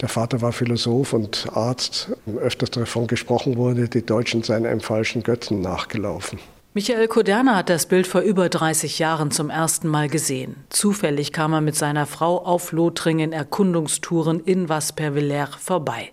der 0.00 0.08
Vater 0.08 0.40
war 0.40 0.52
Philosoph 0.52 1.12
und 1.12 1.46
Arzt, 1.52 2.10
öfters 2.38 2.70
davon 2.70 3.06
gesprochen 3.06 3.56
wurde, 3.56 3.88
die 3.88 4.04
Deutschen 4.04 4.42
seien 4.42 4.64
einem 4.64 4.80
falschen 4.80 5.22
Götzen 5.22 5.60
nachgelaufen. 5.60 6.38
Michael 6.76 7.08
Koderner 7.08 7.56
hat 7.56 7.70
das 7.70 7.86
Bild 7.86 8.06
vor 8.06 8.20
über 8.20 8.50
30 8.50 8.98
Jahren 8.98 9.30
zum 9.30 9.48
ersten 9.48 9.88
Mal 9.88 10.10
gesehen. 10.10 10.56
Zufällig 10.68 11.32
kam 11.32 11.54
er 11.54 11.62
mit 11.62 11.74
seiner 11.74 12.04
Frau 12.04 12.44
auf 12.44 12.70
Lothringen 12.70 13.32
Erkundungstouren 13.32 14.40
in 14.40 14.68
Vaspervillers 14.68 15.54
vorbei. 15.54 16.12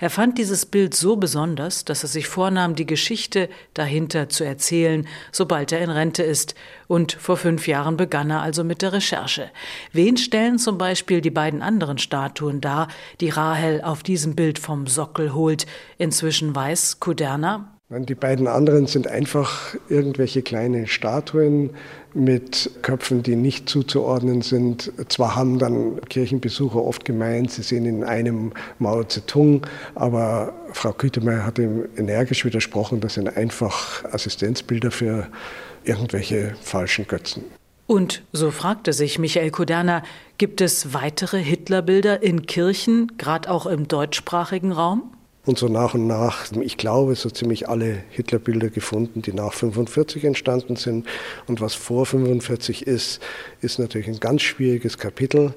Er 0.00 0.08
fand 0.08 0.38
dieses 0.38 0.64
Bild 0.64 0.94
so 0.94 1.16
besonders, 1.16 1.84
dass 1.84 2.04
er 2.04 2.08
sich 2.08 2.26
vornahm, 2.26 2.74
die 2.74 2.86
Geschichte 2.86 3.50
dahinter 3.74 4.30
zu 4.30 4.44
erzählen, 4.44 5.06
sobald 5.30 5.72
er 5.72 5.80
in 5.80 5.90
Rente 5.90 6.22
ist. 6.22 6.54
Und 6.86 7.12
vor 7.12 7.36
fünf 7.36 7.68
Jahren 7.68 7.98
begann 7.98 8.30
er 8.30 8.40
also 8.40 8.64
mit 8.64 8.80
der 8.80 8.94
Recherche. 8.94 9.50
Wen 9.92 10.16
stellen 10.16 10.58
zum 10.58 10.78
Beispiel 10.78 11.20
die 11.20 11.28
beiden 11.28 11.60
anderen 11.60 11.98
Statuen 11.98 12.62
dar, 12.62 12.88
die 13.20 13.28
Rahel 13.28 13.82
auf 13.82 14.02
diesem 14.02 14.34
Bild 14.34 14.58
vom 14.58 14.86
Sockel 14.86 15.34
holt? 15.34 15.66
Inzwischen 15.98 16.56
weiß 16.56 16.98
Kuderna, 16.98 17.77
die 17.90 18.14
beiden 18.14 18.46
anderen 18.48 18.86
sind 18.86 19.08
einfach 19.08 19.74
irgendwelche 19.88 20.42
kleine 20.42 20.86
Statuen 20.86 21.70
mit 22.12 22.70
Köpfen, 22.82 23.22
die 23.22 23.34
nicht 23.34 23.66
zuzuordnen 23.68 24.42
sind. 24.42 24.92
Zwar 25.08 25.36
haben 25.36 25.58
dann 25.58 25.98
Kirchenbesucher 26.10 26.84
oft 26.84 27.06
gemeint, 27.06 27.50
sie 27.50 27.62
sehen 27.62 27.86
in 27.86 28.04
einem 28.04 28.52
Mao 28.78 29.04
Zedong, 29.04 29.66
aber 29.94 30.52
Frau 30.72 30.92
Kütemeyer 30.92 31.46
hat 31.46 31.58
ihm 31.58 31.88
energisch 31.96 32.44
widersprochen, 32.44 33.00
das 33.00 33.14
sind 33.14 33.34
einfach 33.38 34.04
Assistenzbilder 34.12 34.90
für 34.90 35.28
irgendwelche 35.84 36.54
falschen 36.60 37.06
Götzen. 37.06 37.44
Und 37.86 38.22
so 38.32 38.50
fragte 38.50 38.92
sich 38.92 39.18
Michael 39.18 39.50
Kuderner, 39.50 40.02
gibt 40.36 40.60
es 40.60 40.92
weitere 40.92 41.38
Hitlerbilder 41.38 42.22
in 42.22 42.44
Kirchen, 42.44 43.16
gerade 43.16 43.50
auch 43.50 43.64
im 43.64 43.88
deutschsprachigen 43.88 44.72
Raum? 44.72 45.10
Und 45.48 45.58
so 45.58 45.68
nach 45.68 45.94
und 45.94 46.06
nach, 46.06 46.52
ich 46.60 46.76
glaube, 46.76 47.14
so 47.14 47.30
ziemlich 47.30 47.70
alle 47.70 48.02
Hitlerbilder 48.10 48.68
gefunden, 48.68 49.22
die 49.22 49.32
nach 49.32 49.54
45 49.54 50.24
entstanden 50.24 50.76
sind. 50.76 51.06
Und 51.46 51.62
was 51.62 51.74
vor 51.74 52.04
45 52.04 52.86
ist, 52.86 53.20
ist 53.62 53.78
natürlich 53.78 54.08
ein 54.08 54.20
ganz 54.20 54.42
schwieriges 54.42 54.98
Kapitel, 54.98 55.54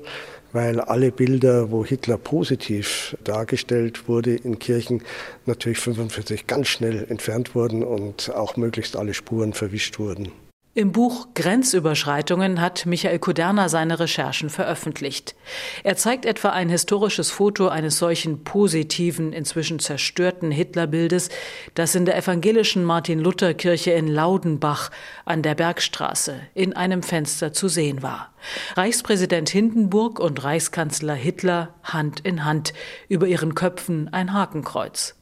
weil 0.54 0.80
alle 0.80 1.12
Bilder, 1.12 1.72
wo 1.72 1.84
Hitler 1.84 2.18
positiv 2.18 3.18
dargestellt 3.26 4.08
wurde 4.08 4.34
in 4.34 4.60
Kirchen, 4.60 5.04
natürlich 5.46 5.80
45 5.80 6.48
ganz 6.48 6.70
schnell 6.70 7.06
entfernt 7.10 7.54
wurden 7.54 7.84
und 7.84 8.34
auch 8.34 8.56
möglichst 8.56 8.96
alle 8.96 9.14
Spuren 9.14 9.52
verwischt 9.52 10.00
wurden. 10.00 10.32
Im 10.74 10.94
Buch 10.94 11.28
Grenzüberschreitungen 11.36 12.62
hat 12.62 12.86
Michael 12.86 13.20
Kuderner 13.20 13.68
seine 13.68 14.00
Recherchen 14.00 14.50
veröffentlicht. 14.50 15.36
Er 15.84 15.98
zeigt 15.98 16.26
etwa 16.26 16.52
ein 16.52 16.70
historisches 16.70 17.30
Foto 17.30 17.68
eines 17.68 17.98
solchen 17.98 18.46
positiven, 18.46 19.34
inzwischen 19.34 19.80
zerstörten 19.80 20.50
Hitlerbildes, 20.50 21.28
das 21.74 21.94
in 21.94 22.06
der 22.06 22.16
evangelischen 22.16 22.86
Martin-Luther-Kirche 22.86 23.92
in 23.92 24.08
Laudenbach 24.08 24.92
an 25.26 25.42
der 25.42 25.56
Bergstraße 25.56 26.40
in 26.54 26.72
einem 26.72 27.04
Fenster 27.04 27.52
zu 27.52 27.68
sehen 27.68 28.02
war. 28.02 28.34
Reichspräsident 28.78 29.50
Hindenburg 29.50 30.22
und 30.22 30.42
Reichskanzler 30.42 31.16
Hitler 31.16 31.74
Hand 31.84 32.22
in 32.22 32.46
Hand, 32.46 32.72
über 33.10 33.28
ihren 33.28 33.56
Köpfen 33.56 34.08
ein 34.14 34.32
Hakenkreuz. 34.32 35.16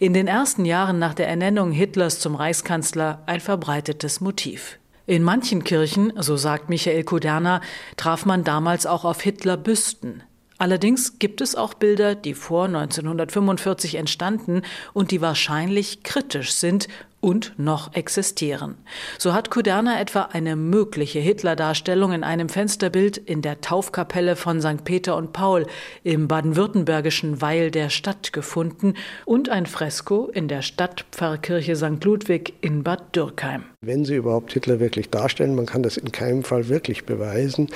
In 0.00 0.12
den 0.12 0.26
ersten 0.26 0.64
Jahren 0.64 0.98
nach 0.98 1.14
der 1.14 1.28
Ernennung 1.28 1.72
Hitlers 1.72 2.20
zum 2.20 2.34
Reichskanzler 2.34 3.22
ein 3.26 3.40
verbreitetes 3.40 4.20
Motiv. 4.20 4.78
In 5.06 5.22
manchen 5.22 5.64
Kirchen, 5.64 6.12
so 6.16 6.36
sagt 6.36 6.70
Michael 6.70 7.04
Kuderner, 7.04 7.60
traf 7.96 8.24
man 8.24 8.42
damals 8.42 8.86
auch 8.86 9.04
auf 9.04 9.20
Hitlerbüsten. 9.20 10.22
Allerdings 10.56 11.18
gibt 11.18 11.40
es 11.40 11.56
auch 11.56 11.74
Bilder, 11.74 12.14
die 12.14 12.32
vor 12.32 12.66
1945 12.66 13.96
entstanden 13.96 14.62
und 14.92 15.10
die 15.10 15.20
wahrscheinlich 15.20 16.04
kritisch 16.04 16.52
sind 16.52 16.88
und 17.24 17.54
noch 17.56 17.94
existieren. 17.94 18.76
So 19.18 19.32
hat 19.32 19.50
Kuderna 19.50 19.98
etwa 19.98 20.28
eine 20.32 20.56
mögliche 20.56 21.20
Hitler-Darstellung 21.20 22.12
in 22.12 22.22
einem 22.22 22.50
Fensterbild 22.50 23.16
in 23.16 23.40
der 23.40 23.62
Taufkapelle 23.62 24.36
von 24.36 24.60
St. 24.60 24.84
Peter 24.84 25.16
und 25.16 25.32
Paul 25.32 25.66
im 26.02 26.28
baden-württembergischen 26.28 27.40
Weil 27.40 27.70
der 27.70 27.88
Stadt 27.88 28.34
gefunden 28.34 28.92
und 29.24 29.48
ein 29.48 29.64
Fresko 29.64 30.28
in 30.34 30.48
der 30.48 30.60
Stadtpfarrkirche 30.60 31.76
St. 31.76 32.04
Ludwig 32.04 32.52
in 32.60 32.82
Bad 32.82 33.16
Dürkheim. 33.16 33.64
Wenn 33.80 34.04
Sie 34.04 34.16
überhaupt 34.16 34.52
Hitler 34.52 34.78
wirklich 34.78 35.08
darstellen, 35.08 35.54
man 35.54 35.64
kann 35.64 35.82
das 35.82 35.96
in 35.96 36.12
keinem 36.12 36.42
Fall 36.42 36.68
wirklich 36.68 37.06
beweisen 37.06 37.68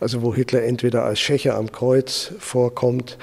also 0.00 0.22
wo 0.22 0.34
Hitler 0.34 0.62
entweder 0.62 1.04
als 1.04 1.20
Schächer 1.20 1.56
am 1.56 1.70
Kreuz 1.70 2.32
vorkommt 2.38 3.18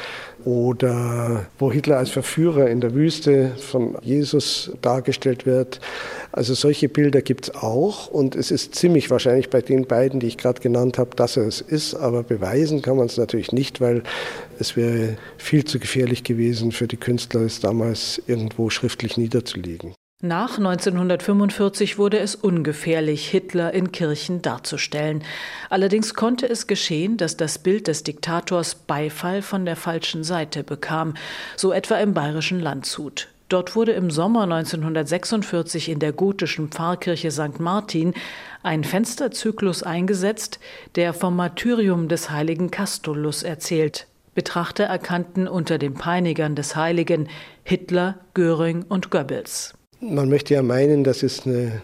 oder 0.48 1.46
wo 1.60 1.74
Hitler 1.74 1.98
als 1.98 2.10
Verführer 2.10 2.70
in 2.70 2.80
der 2.80 2.94
Wüste 2.94 3.52
von 3.58 3.98
Jesus 4.02 4.72
dargestellt 4.82 5.46
wird. 5.46 5.82
Also 6.32 6.54
solche 6.54 6.88
Bilder 6.88 7.22
gibt 7.22 7.50
es 7.50 7.56
auch 7.56 8.08
und 8.08 8.34
es 8.34 8.50
ist 8.50 8.74
ziemlich 8.74 9.12
wahrscheinlich 9.12 9.50
bei 9.50 9.60
den 9.60 9.88
beiden, 9.88 10.22
die 10.22 10.28
ich 10.28 10.38
gerade 10.38 10.62
genannt 10.62 11.00
habe, 11.00 11.18
dass 11.18 11.36
er 11.36 11.48
es 11.48 11.60
ist, 11.60 11.96
aber 11.96 12.24
beweisen 12.24 12.82
kann 12.82 12.96
man 12.96 13.08
es 13.08 13.18
natürlich 13.18 13.52
nicht, 13.52 13.82
weil 13.82 14.04
es 14.58 14.78
wäre 14.78 15.18
viel 15.38 15.66
zu 15.66 15.80
gefährlich 15.80 16.24
gewesen 16.24 16.72
für 16.72 16.88
die 16.88 16.96
Künstler, 16.96 17.42
es 17.42 17.60
damals 17.60 18.22
irgendwo 18.26 18.70
schriftlich 18.70 19.18
niederzulegen. 19.18 19.96
Nach 20.24 20.58
1945 20.58 22.00
wurde 22.00 22.18
es 22.18 22.34
ungefährlich, 22.34 23.30
Hitler 23.30 23.72
in 23.76 23.92
Kirchen 23.92 24.42
darzustellen. 24.42 25.24
Allerdings 25.70 26.16
konnte 26.16 26.50
es 26.50 26.66
geschehen, 26.66 27.18
dass 27.18 27.38
das 27.38 27.60
Bild 27.60 27.86
des 27.86 28.02
Diktators 28.02 28.74
Beifall 28.74 29.44
von 29.44 29.64
der 29.64 29.76
falschen 29.76 30.24
Seite 30.24 30.64
bekam, 30.64 31.14
so 31.56 31.72
etwa 31.72 31.98
im 31.98 32.16
bayerischen 32.16 32.60
Landshut. 32.60 33.28
Dort 33.48 33.76
wurde 33.76 33.92
im 33.92 34.10
Sommer 34.10 34.42
1946 34.46 35.88
in 35.88 36.00
der 36.00 36.14
gotischen 36.14 36.70
Pfarrkirche 36.70 37.30
St. 37.30 37.60
Martin 37.60 38.16
ein 38.64 38.84
Fensterzyklus 38.84 39.84
eingesetzt, 39.84 40.60
der 40.96 41.14
vom 41.14 41.36
Martyrium 41.36 42.08
des 42.08 42.32
heiligen 42.32 42.72
Castulus 42.72 43.44
erzählt. 43.44 44.08
Betrachter 44.34 44.86
erkannten 44.86 45.48
unter 45.48 45.78
den 45.78 45.94
Peinigern 45.94 46.56
des 46.56 46.76
Heiligen 46.76 47.30
Hitler, 47.64 48.16
Göring 48.34 48.84
und 48.90 49.12
Goebbels. 49.12 49.77
Man 50.00 50.30
möchte 50.30 50.54
ja 50.54 50.62
meinen, 50.62 51.04
das 51.04 51.24
ist 51.24 51.48
eine 51.48 51.82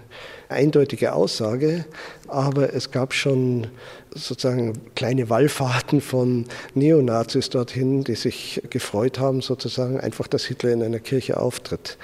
eindeutige 0.48 1.13
Aussage, 1.13 1.86
aber 2.27 2.72
es 2.74 2.91
gab 2.91 3.12
schon 3.13 3.67
sozusagen 4.13 4.74
kleine 4.93 5.32
Wallfahrten 5.32 6.00
von 6.00 6.46
Neonazis 6.75 7.50
dorthin, 7.50 8.03
die 8.03 8.13
sich 8.13 8.62
gefreut 8.70 9.17
haben, 9.17 9.41
sozusagen 9.41 10.00
einfach, 10.00 10.27
dass 10.27 10.46
Hitler 10.46 10.74
in 10.74 10.84
einer 10.84 11.00
Kirche 11.00 11.38
auftritt. 11.38 11.98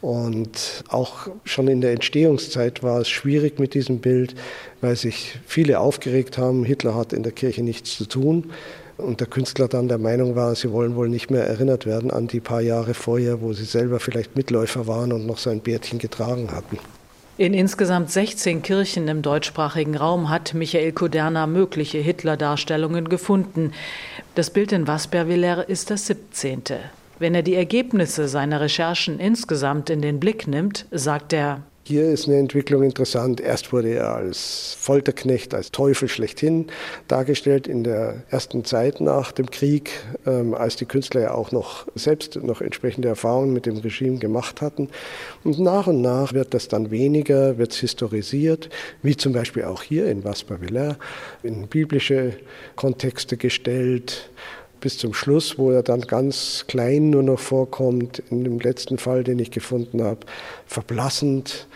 Und 0.00 0.84
auch 0.88 1.28
schon 1.44 1.68
in 1.68 1.82
der 1.82 1.92
Entstehungszeit 1.92 2.82
war 2.82 3.00
es 3.00 3.10
schwierig 3.10 3.58
mit 3.58 3.74
diesem 3.74 3.98
Bild, 3.98 4.34
weil 4.80 4.96
sich 4.96 5.38
viele 5.46 5.80
aufgeregt 5.80 6.38
haben, 6.38 6.64
Hitler 6.64 6.94
hat 6.94 7.12
in 7.12 7.22
der 7.22 7.32
Kirche 7.32 7.62
nichts 7.62 7.96
zu 7.98 8.06
tun. 8.06 8.52
Und 9.02 9.20
der 9.20 9.26
Künstler 9.26 9.68
dann 9.68 9.88
der 9.88 9.98
Meinung 9.98 10.36
war, 10.36 10.54
sie 10.54 10.72
wollen 10.72 10.94
wohl 10.94 11.08
nicht 11.08 11.30
mehr 11.30 11.46
erinnert 11.46 11.86
werden 11.86 12.10
an 12.10 12.28
die 12.28 12.40
paar 12.40 12.60
Jahre 12.60 12.94
vorher, 12.94 13.40
wo 13.40 13.52
sie 13.52 13.64
selber 13.64 14.00
vielleicht 14.00 14.36
Mitläufer 14.36 14.86
waren 14.86 15.12
und 15.12 15.26
noch 15.26 15.38
sein 15.38 15.60
Bärtchen 15.60 15.98
getragen 15.98 16.52
hatten. 16.52 16.78
In 17.38 17.54
insgesamt 17.54 18.10
16 18.10 18.62
Kirchen 18.62 19.08
im 19.08 19.22
deutschsprachigen 19.22 19.96
Raum 19.96 20.28
hat 20.28 20.54
Michael 20.54 20.92
Kuderna 20.92 21.46
mögliche 21.46 21.98
Hitler-Darstellungen 21.98 23.08
gefunden. 23.08 23.72
Das 24.34 24.50
Bild 24.50 24.70
in 24.70 24.86
Wasperviller 24.86 25.68
ist 25.68 25.90
das 25.90 26.06
17. 26.06 26.62
Wenn 27.18 27.34
er 27.34 27.42
die 27.42 27.54
Ergebnisse 27.54 28.28
seiner 28.28 28.60
Recherchen 28.60 29.18
insgesamt 29.18 29.90
in 29.90 30.02
den 30.02 30.20
Blick 30.20 30.46
nimmt, 30.46 30.86
sagt 30.90 31.32
er, 31.32 31.62
hier 31.84 32.10
ist 32.10 32.28
eine 32.28 32.38
Entwicklung 32.38 32.84
interessant. 32.84 33.40
Erst 33.40 33.72
wurde 33.72 33.90
er 33.90 34.14
als 34.14 34.76
Folterknecht, 34.78 35.52
als 35.52 35.72
Teufel 35.72 36.08
schlechthin 36.08 36.68
dargestellt 37.08 37.66
in 37.66 37.82
der 37.82 38.22
ersten 38.30 38.64
Zeit 38.64 39.00
nach 39.00 39.32
dem 39.32 39.50
Krieg, 39.50 39.90
ähm, 40.24 40.54
als 40.54 40.76
die 40.76 40.86
Künstler 40.86 41.22
ja 41.22 41.34
auch 41.34 41.50
noch 41.50 41.86
selbst 41.96 42.36
noch 42.36 42.60
entsprechende 42.60 43.08
Erfahrungen 43.08 43.52
mit 43.52 43.66
dem 43.66 43.78
Regime 43.78 44.18
gemacht 44.18 44.60
hatten. 44.60 44.90
Und 45.42 45.58
nach 45.58 45.88
und 45.88 46.00
nach 46.00 46.32
wird 46.32 46.54
das 46.54 46.68
dann 46.68 46.92
weniger, 46.92 47.58
wird 47.58 47.72
es 47.72 47.78
historisiert, 47.78 48.68
wie 49.02 49.16
zum 49.16 49.32
Beispiel 49.32 49.64
auch 49.64 49.82
hier 49.82 50.06
in 50.06 50.22
Vaspa-Villers, 50.22 50.96
in 51.42 51.66
biblische 51.66 52.34
Kontexte 52.76 53.36
gestellt 53.36 54.30
bis 54.82 54.98
zum 54.98 55.14
Schluss, 55.14 55.58
wo 55.58 55.70
er 55.70 55.82
dann 55.82 56.02
ganz 56.02 56.64
klein 56.68 57.08
nur 57.08 57.22
noch 57.22 57.38
vorkommt, 57.38 58.22
in 58.30 58.44
dem 58.44 58.60
letzten 58.60 58.98
Fall, 58.98 59.24
den 59.24 59.38
ich 59.38 59.50
gefunden 59.50 60.02
habe, 60.02 60.20
verblassend, 60.66 61.66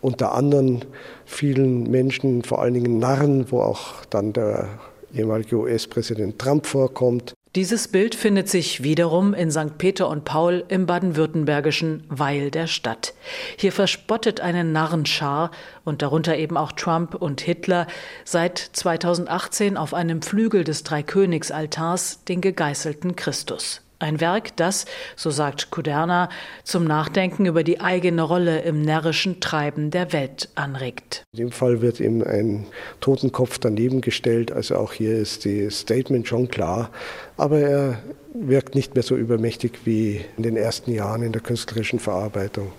unter 0.00 0.32
anderen 0.32 0.84
vielen 1.26 1.90
Menschen, 1.90 2.42
vor 2.42 2.62
allen 2.62 2.74
Dingen 2.74 2.98
Narren, 2.98 3.50
wo 3.50 3.60
auch 3.60 4.04
dann 4.06 4.32
der 4.32 4.68
ehemalige 5.14 5.56
US-Präsident 5.56 6.38
Trump 6.38 6.66
vorkommt. 6.66 7.34
Dieses 7.54 7.88
Bild 7.88 8.14
findet 8.14 8.48
sich 8.48 8.82
wiederum 8.82 9.34
in 9.34 9.50
St. 9.50 9.76
Peter 9.76 10.08
und 10.08 10.24
Paul 10.24 10.64
im 10.68 10.86
baden-württembergischen 10.86 12.02
Weil 12.08 12.50
der 12.50 12.66
Stadt. 12.66 13.12
Hier 13.58 13.72
verspottet 13.72 14.40
eine 14.40 14.64
Narrenschar 14.64 15.50
und 15.84 16.00
darunter 16.00 16.34
eben 16.38 16.56
auch 16.56 16.72
Trump 16.72 17.14
und 17.14 17.42
Hitler 17.42 17.88
seit 18.24 18.58
2018 18.58 19.76
auf 19.76 19.92
einem 19.92 20.22
Flügel 20.22 20.64
des 20.64 20.82
Dreikönigsaltars 20.82 22.24
den 22.24 22.40
gegeißelten 22.40 23.16
Christus. 23.16 23.82
Ein 24.02 24.20
Werk, 24.20 24.56
das, 24.56 24.84
so 25.14 25.30
sagt 25.30 25.70
Kuderna, 25.70 26.28
zum 26.64 26.82
Nachdenken 26.82 27.46
über 27.46 27.62
die 27.62 27.80
eigene 27.80 28.22
Rolle 28.22 28.62
im 28.62 28.82
närrischen 28.82 29.38
Treiben 29.38 29.92
der 29.92 30.12
Welt 30.12 30.48
anregt. 30.56 31.22
In 31.32 31.38
dem 31.38 31.52
Fall 31.52 31.82
wird 31.82 32.00
ihm 32.00 32.20
ein 32.20 32.66
Totenkopf 33.00 33.60
daneben 33.60 34.00
gestellt, 34.00 34.50
also 34.50 34.74
auch 34.74 34.92
hier 34.92 35.16
ist 35.16 35.46
das 35.46 35.78
Statement 35.78 36.26
schon 36.26 36.48
klar, 36.48 36.90
aber 37.36 37.60
er 37.60 38.02
wirkt 38.34 38.74
nicht 38.74 38.94
mehr 38.94 39.04
so 39.04 39.14
übermächtig 39.14 39.78
wie 39.84 40.20
in 40.36 40.42
den 40.42 40.56
ersten 40.56 40.90
Jahren 40.90 41.22
in 41.22 41.30
der 41.30 41.40
künstlerischen 41.40 42.00
Verarbeitung. 42.00 42.72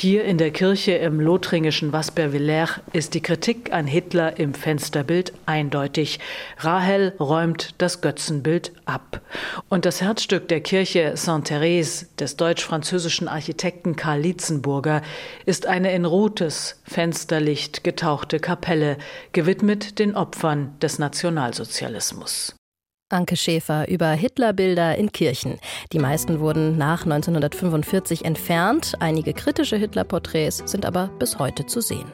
Hier 0.00 0.24
in 0.24 0.38
der 0.38 0.52
Kirche 0.52 0.92
im 0.92 1.18
lothringischen 1.18 1.92
Waspervillers 1.92 2.70
ist 2.92 3.14
die 3.14 3.20
Kritik 3.20 3.72
an 3.72 3.88
Hitler 3.88 4.38
im 4.38 4.54
Fensterbild 4.54 5.32
eindeutig. 5.44 6.20
Rahel 6.58 7.14
räumt 7.18 7.74
das 7.78 8.00
Götzenbild 8.00 8.70
ab. 8.84 9.20
Und 9.68 9.86
das 9.86 10.00
Herzstück 10.00 10.46
der 10.46 10.60
Kirche 10.60 11.16
Sainte-Thérèse 11.16 12.06
des 12.16 12.36
deutsch-französischen 12.36 13.26
Architekten 13.26 13.96
Karl 13.96 14.20
Lietzenburger 14.20 15.02
ist 15.46 15.66
eine 15.66 15.92
in 15.92 16.04
rotes 16.04 16.80
Fensterlicht 16.84 17.82
getauchte 17.82 18.38
Kapelle, 18.38 18.98
gewidmet 19.32 19.98
den 19.98 20.14
Opfern 20.14 20.76
des 20.80 21.00
Nationalsozialismus. 21.00 22.57
Anke 23.10 23.36
Schäfer 23.36 23.88
über 23.88 24.10
Hitlerbilder 24.10 24.96
in 24.96 25.12
Kirchen. 25.12 25.58
Die 25.92 25.98
meisten 25.98 26.40
wurden 26.40 26.76
nach 26.76 27.04
1945 27.04 28.24
entfernt. 28.24 28.94
Einige 29.00 29.32
kritische 29.32 29.76
Hitlerporträts 29.76 30.62
sind 30.66 30.84
aber 30.84 31.08
bis 31.18 31.38
heute 31.38 31.66
zu 31.66 31.80
sehen. 31.80 32.12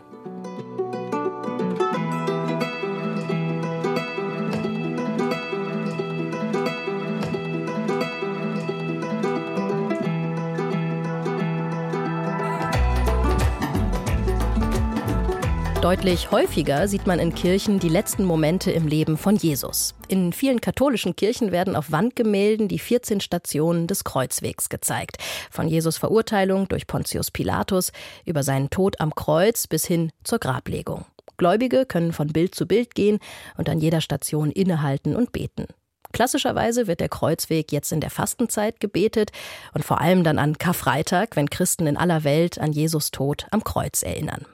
Deutlich 15.85 16.31
häufiger 16.31 16.89
sieht 16.89 17.07
man 17.07 17.19
in 17.19 17.35
Kirchen 17.35 17.79
die 17.79 17.91
letzten 17.91 18.25
Momente 18.25 18.71
im 18.71 18.87
Leben 18.87 19.19
von 19.19 19.37
Jesus. 19.37 19.95
In 20.09 20.33
vielen 20.33 20.63
katholischen 20.63 21.15
Kirchen 21.15 21.53
werden 21.53 21.77
auf 21.77 21.93
Wandgemälden 21.93 22.69
die 22.69 22.79
14 22.79 23.21
Stationen 23.21 23.87
des 23.87 24.03
Kreuzwegs 24.03 24.71
gezeigt. 24.71 25.19
Von 25.51 25.69
Jesus 25.69 25.99
Verurteilung 25.99 26.69
durch 26.69 26.87
Pontius 26.87 27.31
Pilatus 27.31 27.93
über 28.25 28.43
seinen 28.43 28.71
Tod 28.71 28.99
am 28.99 29.15
Kreuz 29.15 29.67
bis 29.67 29.85
hin 29.85 30.11
zur 30.23 30.39
Grablegung. 30.39 31.05
Gläubige 31.37 31.85
können 31.85 32.15
von 32.15 32.29
Bild 32.29 32.55
zu 32.55 32.65
Bild 32.65 32.95
gehen 32.95 33.19
und 33.59 33.69
an 33.69 33.79
jeder 33.79 34.01
Station 34.01 34.53
innehalten 34.53 35.15
und 35.15 35.33
beten. 35.33 35.67
Klassischerweise 36.15 36.87
wird 36.87 37.01
der 37.01 37.11
Kreuzweg 37.11 37.73
jetzt 37.73 37.93
in 37.93 38.01
der 38.01 38.09
Fastenzeit 38.09 38.81
gebetet 38.81 39.33
und 39.75 39.85
vor 39.85 40.01
allem 40.01 40.25
dann 40.25 40.39
an 40.39 40.57
Karfreitag, 40.57 41.37
wenn 41.37 41.51
Christen 41.51 41.87
in 41.87 41.99
aller 41.99 42.25
Welt 42.25 42.59
an 42.59 42.73
Jesus 42.73 43.11
Tod 43.11 43.47
am 43.51 43.63
Kreuz 43.65 44.03
erinnern. 44.03 44.47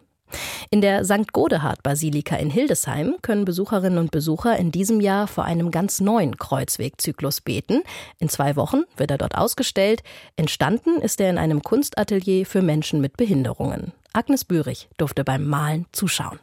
In 0.70 0.80
der 0.80 1.04
St. 1.04 1.32
Godehard-Basilika 1.32 2.36
in 2.36 2.50
Hildesheim 2.50 3.16
können 3.22 3.44
Besucherinnen 3.44 3.98
und 3.98 4.10
Besucher 4.10 4.56
in 4.56 4.70
diesem 4.70 5.00
Jahr 5.00 5.26
vor 5.26 5.44
einem 5.44 5.70
ganz 5.70 6.00
neuen 6.00 6.36
Kreuzwegzyklus 6.36 7.40
beten. 7.40 7.82
In 8.18 8.28
zwei 8.28 8.56
Wochen 8.56 8.84
wird 8.96 9.10
er 9.10 9.18
dort 9.18 9.36
ausgestellt. 9.36 10.02
Entstanden 10.36 11.00
ist 11.00 11.20
er 11.20 11.30
in 11.30 11.38
einem 11.38 11.62
Kunstatelier 11.62 12.46
für 12.46 12.62
Menschen 12.62 13.00
mit 13.00 13.16
Behinderungen. 13.16 13.92
Agnes 14.12 14.44
Bürich 14.44 14.88
durfte 14.96 15.24
beim 15.24 15.46
Malen 15.46 15.86
zuschauen. 15.92 16.40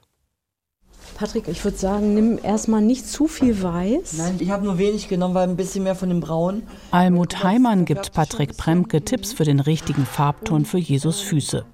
Patrick, 1.15 1.47
ich 1.47 1.63
würde 1.63 1.77
sagen, 1.77 2.13
nimm 2.13 2.39
erstmal 2.41 2.81
nicht 2.81 3.07
zu 3.07 3.27
viel 3.27 3.63
Weiß. 3.63 4.17
Nein, 4.17 4.35
ich 4.39 4.51
habe 4.51 4.65
nur 4.65 4.77
wenig 4.77 5.07
genommen, 5.07 5.33
weil 5.33 5.47
ein 5.47 5.55
bisschen 5.55 5.83
mehr 5.83 5.95
von 5.95 6.09
dem 6.09 6.19
Braun. 6.19 6.63
Almut 6.91 7.43
Heimann 7.43 7.85
gibt 7.85 8.13
Patrick 8.13 8.55
Premke 8.57 9.01
Tipps 9.01 9.33
für 9.33 9.43
den 9.43 9.59
richtigen 9.59 10.05
Farbton 10.05 10.65
für 10.65 10.77
Jesus 10.77 11.21
Füße. 11.21 11.65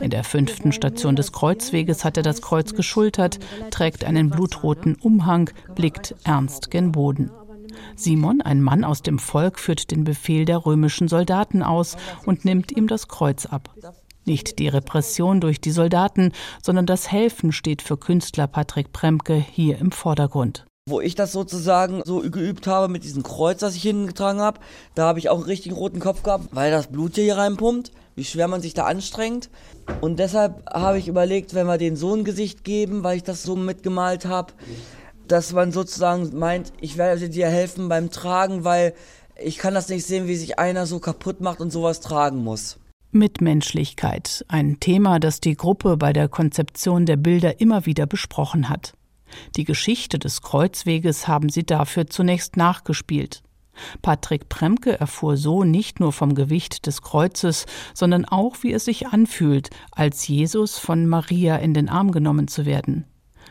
In 0.00 0.10
der 0.10 0.24
fünften 0.24 0.72
Station 0.72 1.16
des 1.16 1.32
Kreuzweges 1.32 2.04
hat 2.04 2.16
er 2.16 2.22
das 2.22 2.42
Kreuz 2.42 2.74
geschultert, 2.74 3.38
trägt 3.70 4.04
einen 4.04 4.30
blutroten 4.30 4.96
Umhang, 4.96 5.50
blickt 5.74 6.14
ernst 6.24 6.70
gen 6.70 6.92
Boden. 6.92 7.30
Simon, 7.96 8.40
ein 8.40 8.62
Mann 8.62 8.84
aus 8.84 9.02
dem 9.02 9.18
Volk, 9.18 9.58
führt 9.58 9.90
den 9.90 10.04
Befehl 10.04 10.44
der 10.44 10.64
römischen 10.64 11.08
Soldaten 11.08 11.62
aus 11.62 11.96
und 12.24 12.44
nimmt 12.44 12.72
ihm 12.72 12.86
das 12.86 13.08
Kreuz 13.08 13.46
ab. 13.46 13.70
Nicht 14.24 14.58
die 14.58 14.68
Repression 14.68 15.40
durch 15.40 15.60
die 15.60 15.70
Soldaten, 15.70 16.32
sondern 16.62 16.86
das 16.86 17.10
Helfen 17.10 17.52
steht 17.52 17.82
für 17.82 17.98
Künstler 17.98 18.46
Patrick 18.46 18.92
Premke 18.92 19.34
hier 19.34 19.78
im 19.78 19.92
Vordergrund. 19.92 20.66
Wo 20.86 21.00
ich 21.00 21.14
das 21.14 21.32
sozusagen 21.32 22.02
so 22.04 22.20
geübt 22.20 22.66
habe 22.66 22.88
mit 22.88 23.04
diesem 23.04 23.22
Kreuz, 23.22 23.60
das 23.60 23.74
ich 23.74 23.80
hingetragen 23.80 24.42
habe, 24.42 24.60
da 24.94 25.06
habe 25.06 25.18
ich 25.18 25.30
auch 25.30 25.36
einen 25.36 25.46
richtigen 25.46 25.74
roten 25.74 25.98
Kopf 25.98 26.22
gehabt, 26.22 26.48
weil 26.52 26.70
das 26.70 26.88
Blut 26.88 27.14
hier 27.14 27.38
reinpumpt 27.38 27.90
wie 28.16 28.24
schwer 28.24 28.48
man 28.48 28.60
sich 28.60 28.74
da 28.74 28.84
anstrengt. 28.84 29.50
Und 30.00 30.18
deshalb 30.18 30.64
habe 30.70 30.98
ich 30.98 31.08
überlegt, 31.08 31.54
wenn 31.54 31.66
wir 31.66 31.78
den 31.78 31.96
so 31.96 32.14
ein 32.14 32.22
Gesicht 32.22 32.62
geben, 32.62 33.02
weil 33.02 33.16
ich 33.16 33.22
das 33.22 33.42
so 33.42 33.56
mitgemalt 33.56 34.26
habe, 34.26 34.52
dass 35.26 35.52
man 35.52 35.72
sozusagen 35.72 36.38
meint, 36.38 36.72
ich 36.80 36.96
werde 36.96 37.28
dir 37.28 37.48
helfen 37.48 37.88
beim 37.88 38.10
Tragen, 38.10 38.62
weil 38.62 38.94
ich 39.42 39.58
kann 39.58 39.74
das 39.74 39.88
nicht 39.88 40.06
sehen, 40.06 40.28
wie 40.28 40.36
sich 40.36 40.58
einer 40.58 40.86
so 40.86 41.00
kaputt 41.00 41.40
macht 41.40 41.60
und 41.60 41.72
sowas 41.72 42.00
tragen 42.00 42.44
muss. 42.44 42.78
Mitmenschlichkeit, 43.10 44.44
ein 44.48 44.78
Thema, 44.80 45.18
das 45.18 45.40
die 45.40 45.56
Gruppe 45.56 45.96
bei 45.96 46.12
der 46.12 46.28
Konzeption 46.28 47.06
der 47.06 47.16
Bilder 47.16 47.60
immer 47.60 47.86
wieder 47.86 48.06
besprochen 48.06 48.68
hat. 48.68 48.92
Die 49.56 49.64
Geschichte 49.64 50.18
des 50.18 50.42
Kreuzweges 50.42 51.28
haben 51.28 51.48
sie 51.48 51.64
dafür 51.64 52.06
zunächst 52.06 52.56
nachgespielt. 52.56 53.42
Patrick 54.02 54.48
Premke 54.48 54.98
erfuhr 54.98 55.36
so 55.36 55.64
nicht 55.64 56.00
nur 56.00 56.12
vom 56.12 56.34
Gewicht 56.34 56.86
des 56.86 57.02
Kreuzes, 57.02 57.66
sondern 57.92 58.24
auch, 58.24 58.56
wie 58.62 58.72
es 58.72 58.84
sich 58.84 59.08
anfühlt, 59.08 59.70
als 59.90 60.26
Jesus 60.28 60.78
von 60.78 61.06
Maria 61.06 61.56
in 61.56 61.74
den 61.74 61.88
Arm 61.88 62.12
genommen 62.12 62.48
zu 62.48 62.66
werden. 62.66 63.04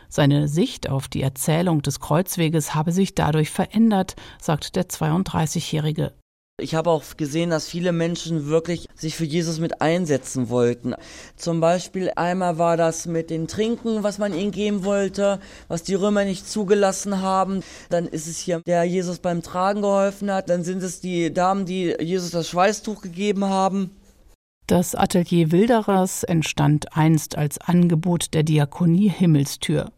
Seine 0.08 0.48
Sicht 0.48 0.88
auf 0.88 1.08
die 1.08 1.22
Erzählung 1.22 1.82
des 1.82 2.00
Kreuzweges 2.00 2.74
habe 2.74 2.92
sich 2.92 3.14
dadurch 3.14 3.50
verändert, 3.50 4.16
sagt 4.40 4.76
der 4.76 4.88
32-Jährige. 4.88 6.12
Ich 6.60 6.76
habe 6.76 6.90
auch 6.90 7.02
gesehen, 7.16 7.50
dass 7.50 7.66
viele 7.66 7.90
Menschen 7.90 8.46
wirklich 8.46 8.88
sich 8.94 9.16
für 9.16 9.24
Jesus 9.24 9.58
mit 9.58 9.80
einsetzen 9.80 10.50
wollten. 10.50 10.94
Zum 11.34 11.58
Beispiel 11.58 12.12
einmal 12.14 12.58
war 12.58 12.76
das 12.76 13.06
mit 13.06 13.28
dem 13.28 13.48
Trinken, 13.48 14.04
was 14.04 14.18
man 14.18 14.32
ihnen 14.32 14.52
geben 14.52 14.84
wollte, 14.84 15.40
was 15.66 15.82
die 15.82 15.96
Römer 15.96 16.24
nicht 16.24 16.48
zugelassen 16.48 17.20
haben. 17.20 17.64
Dann 17.90 18.06
ist 18.06 18.28
es 18.28 18.38
hier, 18.38 18.60
der 18.64 18.84
Jesus 18.84 19.18
beim 19.18 19.42
Tragen 19.42 19.82
geholfen 19.82 20.30
hat. 20.30 20.48
Dann 20.48 20.62
sind 20.62 20.80
es 20.84 21.00
die 21.00 21.34
Damen, 21.34 21.66
die 21.66 21.92
Jesus 21.98 22.30
das 22.30 22.48
Schweißtuch 22.48 23.02
gegeben 23.02 23.46
haben. 23.46 23.90
Das 24.68 24.94
Atelier 24.94 25.50
Wilderers 25.50 26.22
entstand 26.22 26.96
einst 26.96 27.36
als 27.36 27.58
Angebot 27.58 28.32
der 28.32 28.44
Diakonie 28.44 29.08
Himmelstür. 29.08 29.90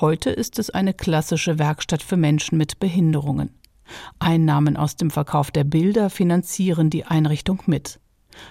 Heute 0.00 0.30
ist 0.30 0.58
es 0.58 0.70
eine 0.70 0.94
klassische 0.94 1.58
Werkstatt 1.58 2.02
für 2.02 2.16
Menschen 2.16 2.56
mit 2.56 2.80
Behinderungen. 2.80 3.59
Einnahmen 4.18 4.76
aus 4.76 4.96
dem 4.96 5.10
Verkauf 5.10 5.50
der 5.50 5.64
Bilder 5.64 6.10
finanzieren 6.10 6.90
die 6.90 7.04
Einrichtung 7.04 7.62
mit. 7.66 8.00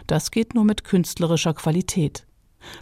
Das 0.07 0.31
geht 0.31 0.55
nur 0.55 0.65
mit 0.65 0.83
künstlerischer 0.83 1.53
Qualität. 1.53 2.25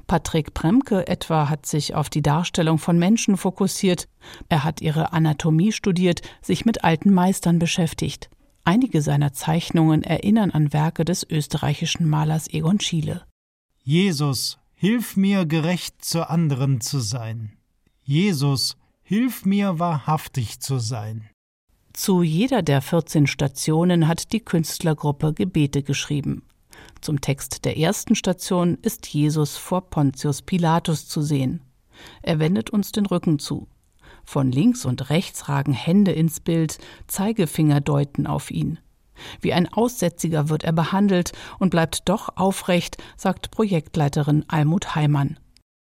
Patrick 0.07 0.53
Premke 0.53 1.07
etwa 1.07 1.49
hat 1.49 1.65
sich 1.65 1.93
auf 1.93 2.09
die 2.09 2.21
Darstellung 2.21 2.79
von 2.79 2.97
Menschen 2.97 3.37
fokussiert. 3.37 4.07
Er 4.49 4.63
hat 4.63 4.81
ihre 4.81 5.13
Anatomie 5.13 5.71
studiert, 5.71 6.21
sich 6.41 6.65
mit 6.65 6.83
alten 6.83 7.13
Meistern 7.13 7.59
beschäftigt. 7.59 8.29
Einige 8.63 9.01
seiner 9.01 9.33
Zeichnungen 9.33 10.03
erinnern 10.03 10.51
an 10.51 10.73
Werke 10.73 11.05
des 11.05 11.25
österreichischen 11.29 12.09
Malers 12.09 12.51
Egon 12.51 12.79
Schiele. 12.79 13.23
Jesus, 13.83 14.57
hilf 14.75 15.15
mir, 15.15 15.45
gerecht 15.45 16.03
zu 16.03 16.29
anderen 16.29 16.81
zu 16.81 16.99
sein. 16.99 17.53
Jesus, 18.03 18.75
hilf 19.03 19.45
mir, 19.45 19.79
wahrhaftig 19.79 20.59
zu 20.59 20.79
sein. 20.79 21.29
Zu 21.97 22.21
jeder 22.21 22.61
der 22.61 22.83
14 22.83 23.25
Stationen 23.25 24.07
hat 24.07 24.31
die 24.31 24.39
Künstlergruppe 24.39 25.33
Gebete 25.33 25.81
geschrieben. 25.81 26.43
Zum 27.01 27.21
Text 27.21 27.65
der 27.65 27.79
ersten 27.79 28.13
Station 28.13 28.77
ist 28.83 29.07
Jesus 29.07 29.57
vor 29.57 29.89
Pontius 29.89 30.43
Pilatus 30.43 31.07
zu 31.07 31.23
sehen. 31.23 31.63
Er 32.21 32.37
wendet 32.37 32.69
uns 32.69 32.91
den 32.91 33.07
Rücken 33.07 33.39
zu. 33.39 33.67
Von 34.23 34.51
links 34.51 34.85
und 34.85 35.09
rechts 35.09 35.49
ragen 35.49 35.73
Hände 35.73 36.11
ins 36.11 36.39
Bild, 36.39 36.77
Zeigefinger 37.07 37.81
deuten 37.81 38.27
auf 38.27 38.51
ihn. 38.51 38.77
Wie 39.41 39.53
ein 39.53 39.67
Aussätziger 39.67 40.49
wird 40.49 40.63
er 40.65 40.73
behandelt 40.73 41.31
und 41.57 41.71
bleibt 41.71 42.07
doch 42.07 42.29
aufrecht, 42.37 42.97
sagt 43.17 43.49
Projektleiterin 43.49 44.45
Almut 44.47 44.93
Heimann. 44.93 45.39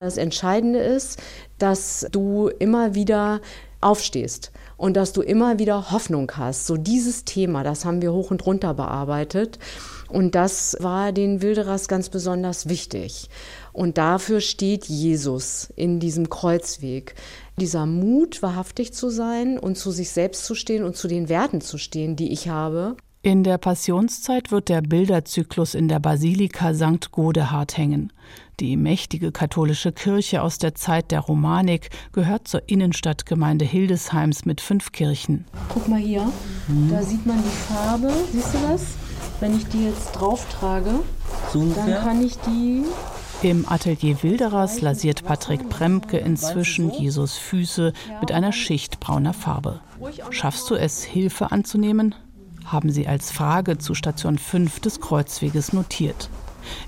Das 0.01 0.17
Entscheidende 0.17 0.79
ist, 0.79 1.21
dass 1.59 2.07
du 2.13 2.49
immer 2.49 2.95
wieder 2.95 3.41
aufstehst 3.81 4.53
und 4.77 4.97
dass 4.97 5.13
du 5.13 5.23
immer 5.23 5.59
wieder 5.59 5.91
Hoffnung 5.91 6.31
hast. 6.37 6.67
So 6.67 6.77
dieses 6.77 7.25
Thema, 7.25 7.63
das 7.63 7.85
haben 7.85 8.03
wir 8.03 8.13
hoch 8.13 8.31
und 8.31 8.47
runter 8.47 8.75
bearbeitet. 8.75 9.59
Und 10.09 10.35
das 10.35 10.77
war 10.81 11.13
den 11.13 11.43
Wilderers 11.43 11.87
ganz 11.87 12.09
besonders 12.09 12.69
wichtig. 12.69 13.29
Und 13.73 13.99
dafür 13.99 14.41
steht 14.41 14.87
Jesus 14.87 15.71
in 15.77 16.01
diesem 16.01 16.31
Kreuzweg. 16.31 17.15
Dieser 17.61 17.87
Mut, 17.87 18.43
wahrhaftig 18.43 18.95
zu 18.95 19.11
sein 19.11 19.59
und 19.59 19.77
zu 19.77 19.91
sich 19.91 20.11
selbst 20.11 20.45
zu 20.45 20.55
stehen 20.55 20.85
und 20.85 20.97
zu 20.97 21.09
den 21.09 21.29
Werten 21.29 21.61
zu 21.61 21.77
stehen, 21.77 22.17
die 22.17 22.33
ich 22.33 22.49
habe. 22.49 22.97
In 23.21 23.45
der 23.45 23.59
Passionszeit 23.59 24.51
wird 24.51 24.69
der 24.69 24.81
Bilderzyklus 24.81 25.75
in 25.75 25.89
der 25.89 25.99
Basilika 25.99 26.73
St. 26.73 27.11
Godehard 27.11 27.77
hängen. 27.77 28.13
Die 28.61 28.77
mächtige 28.77 29.31
katholische 29.31 29.93
Kirche 29.93 30.43
aus 30.43 30.59
der 30.59 30.75
Zeit 30.75 31.11
der 31.11 31.21
Romanik 31.21 31.91
gehört 32.13 32.49
zur 32.49 32.69
Innenstadtgemeinde 32.69 33.65
Hildesheims 33.65 34.45
mit 34.45 34.61
fünf 34.61 34.93
Kirchen. 34.93 35.45
Guck 35.69 35.89
mal 35.89 36.01
hier, 36.01 36.31
mhm. 36.67 36.91
da 36.91 37.03
sieht 37.03 37.25
man 37.25 37.39
die 37.43 37.73
Farbe. 37.73 38.13
Siehst 38.33 38.55
du 38.55 38.59
das? 38.69 38.83
Wenn 39.41 39.57
ich 39.57 39.67
die 39.69 39.85
jetzt 39.85 40.13
drauf 40.13 40.47
trage, 40.49 40.91
dann 41.53 41.95
kann 42.03 42.25
ich 42.25 42.37
die 42.39 42.83
im 43.41 43.69
Atelier 43.69 44.21
Wilderers 44.25 44.81
lasiert 44.81 45.25
Patrick 45.25 45.69
Premke 45.69 46.19
inzwischen 46.19 46.91
Jesus 46.91 47.39
Füße 47.39 47.93
mit 48.21 48.33
einer 48.33 48.51
Schicht 48.51 48.99
brauner 48.99 49.33
Farbe. 49.33 49.81
Schaffst 50.31 50.69
du 50.71 50.75
es, 50.75 51.05
Hilfe 51.05 51.53
anzunehmen? 51.53 52.17
haben 52.73 52.91
sie 52.91 53.07
als 53.07 53.31
Frage 53.31 53.79
zu 53.79 53.95
Station 53.95 54.39
5 54.39 54.81
des 54.81 55.01
Kreuzweges 55.01 55.73
notiert. 55.73 56.29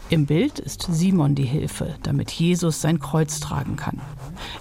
Im 0.09 0.27
Bild 0.27 0.59
ist 0.59 0.87
Simon 0.91 1.35
die 1.35 1.45
Hilfe, 1.45 1.95
damit 2.03 2.31
Jesus 2.31 2.81
sein 2.81 2.99
Kreuz 2.99 3.41
tragen 3.41 3.77
kann. 3.77 4.01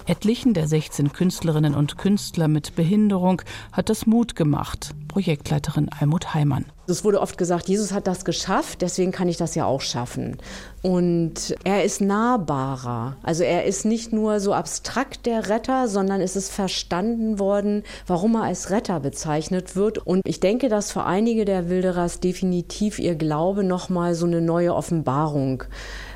Etlichen 0.06 0.54
der 0.54 0.68
16 0.68 1.12
Künstlerinnen 1.12 1.74
und 1.74 1.98
Künstler 1.98 2.48
mit 2.48 2.76
Behinderung 2.76 3.42
hat 3.72 3.88
das 3.88 4.06
Mut 4.06 4.36
gemacht, 4.36 4.94
Projektleiterin 5.10 5.88
Almut 5.98 6.34
Heimann. 6.34 6.66
Es 6.86 7.04
wurde 7.04 7.20
oft 7.20 7.36
gesagt, 7.36 7.68
Jesus 7.68 7.92
hat 7.92 8.06
das 8.06 8.24
geschafft, 8.24 8.80
deswegen 8.80 9.10
kann 9.10 9.28
ich 9.28 9.36
das 9.36 9.56
ja 9.56 9.64
auch 9.64 9.80
schaffen. 9.80 10.38
Und 10.82 11.54
er 11.64 11.82
ist 11.84 12.00
nahbarer. 12.00 13.16
Also 13.22 13.42
er 13.42 13.64
ist 13.64 13.84
nicht 13.84 14.12
nur 14.12 14.38
so 14.38 14.54
abstrakt 14.54 15.26
der 15.26 15.48
Retter, 15.48 15.88
sondern 15.88 16.20
es 16.20 16.36
ist 16.36 16.50
verstanden 16.50 17.40
worden, 17.40 17.82
warum 18.06 18.36
er 18.36 18.44
als 18.44 18.70
Retter 18.70 19.00
bezeichnet 19.00 19.74
wird. 19.74 19.98
Und 19.98 20.22
ich 20.24 20.38
denke, 20.38 20.68
dass 20.68 20.92
für 20.92 21.04
einige 21.04 21.44
der 21.44 21.68
Wilderers 21.68 22.20
definitiv 22.20 22.98
ihr 23.00 23.16
Glaube 23.16 23.64
nochmal 23.64 24.14
so 24.14 24.26
eine 24.26 24.40
neue 24.40 24.74
Offenbarung 24.74 25.64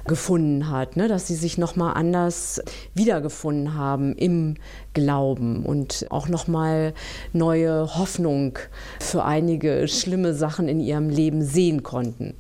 gefunden 0.07 0.71
hat, 0.71 0.97
ne? 0.97 1.09
dass 1.09 1.27
sie 1.27 1.35
sich 1.35 1.57
nochmal 1.57 1.95
anders 1.95 2.61
wiedergefunden 2.95 3.75
haben 3.75 4.15
im 4.17 4.57
Glauben 4.93 5.65
und 5.65 6.07
auch 6.11 6.29
nochmal 6.29 6.93
neue 7.33 7.97
Hoffnung 7.97 8.59
für 9.01 9.25
einige 9.25 9.89
schlimme 9.89 10.35
Sachen 10.35 10.69
in 10.69 10.81
ihrem 10.81 11.09
Leben 11.09 11.43
sehen 11.43 11.83
konnten. 11.83 12.39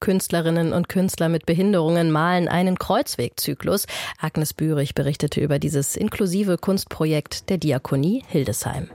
Künstlerinnen 0.00 0.72
und 0.72 0.88
Künstler 0.88 1.28
mit 1.28 1.46
Behinderungen 1.46 2.10
malen 2.10 2.48
einen 2.48 2.78
Kreuzwegzyklus. 2.78 3.86
Agnes 4.20 4.52
Bührig 4.52 4.94
berichtete 4.94 5.40
über 5.40 5.58
dieses 5.58 5.96
inklusive 5.96 6.58
Kunstprojekt 6.58 7.48
der 7.48 7.58
Diakonie 7.58 8.22
Hildesheim. 8.28 8.90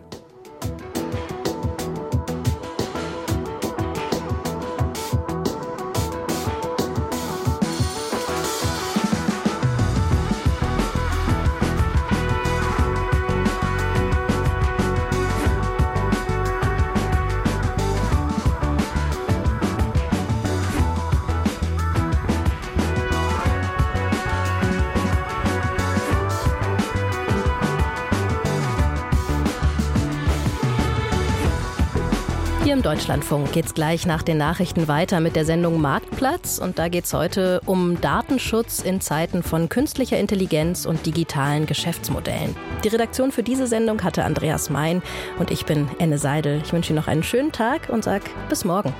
Hier 32.71 32.77
im 32.77 32.83
Deutschlandfunk 32.83 33.51
geht 33.51 33.65
es 33.65 33.73
gleich 33.73 34.05
nach 34.05 34.23
den 34.23 34.37
Nachrichten 34.37 34.87
weiter 34.87 35.19
mit 35.19 35.35
der 35.35 35.43
Sendung 35.43 35.81
Marktplatz. 35.81 36.57
Und 36.57 36.79
da 36.79 36.87
geht 36.87 37.03
es 37.03 37.13
heute 37.13 37.59
um 37.65 37.99
Datenschutz 37.99 38.79
in 38.79 39.01
Zeiten 39.01 39.43
von 39.43 39.67
künstlicher 39.67 40.17
Intelligenz 40.17 40.85
und 40.85 41.05
digitalen 41.05 41.65
Geschäftsmodellen. 41.65 42.55
Die 42.85 42.87
Redaktion 42.87 43.33
für 43.33 43.43
diese 43.43 43.67
Sendung 43.67 44.01
hatte 44.05 44.23
Andreas 44.23 44.69
Mein 44.69 45.01
und 45.37 45.51
ich 45.51 45.65
bin 45.65 45.89
Enne 45.99 46.17
Seidel. 46.17 46.61
Ich 46.63 46.71
wünsche 46.71 46.93
Ihnen 46.93 46.99
noch 46.99 47.09
einen 47.09 47.23
schönen 47.23 47.51
Tag 47.51 47.89
und 47.89 48.05
sage 48.05 48.23
bis 48.47 48.63
morgen. 48.63 48.93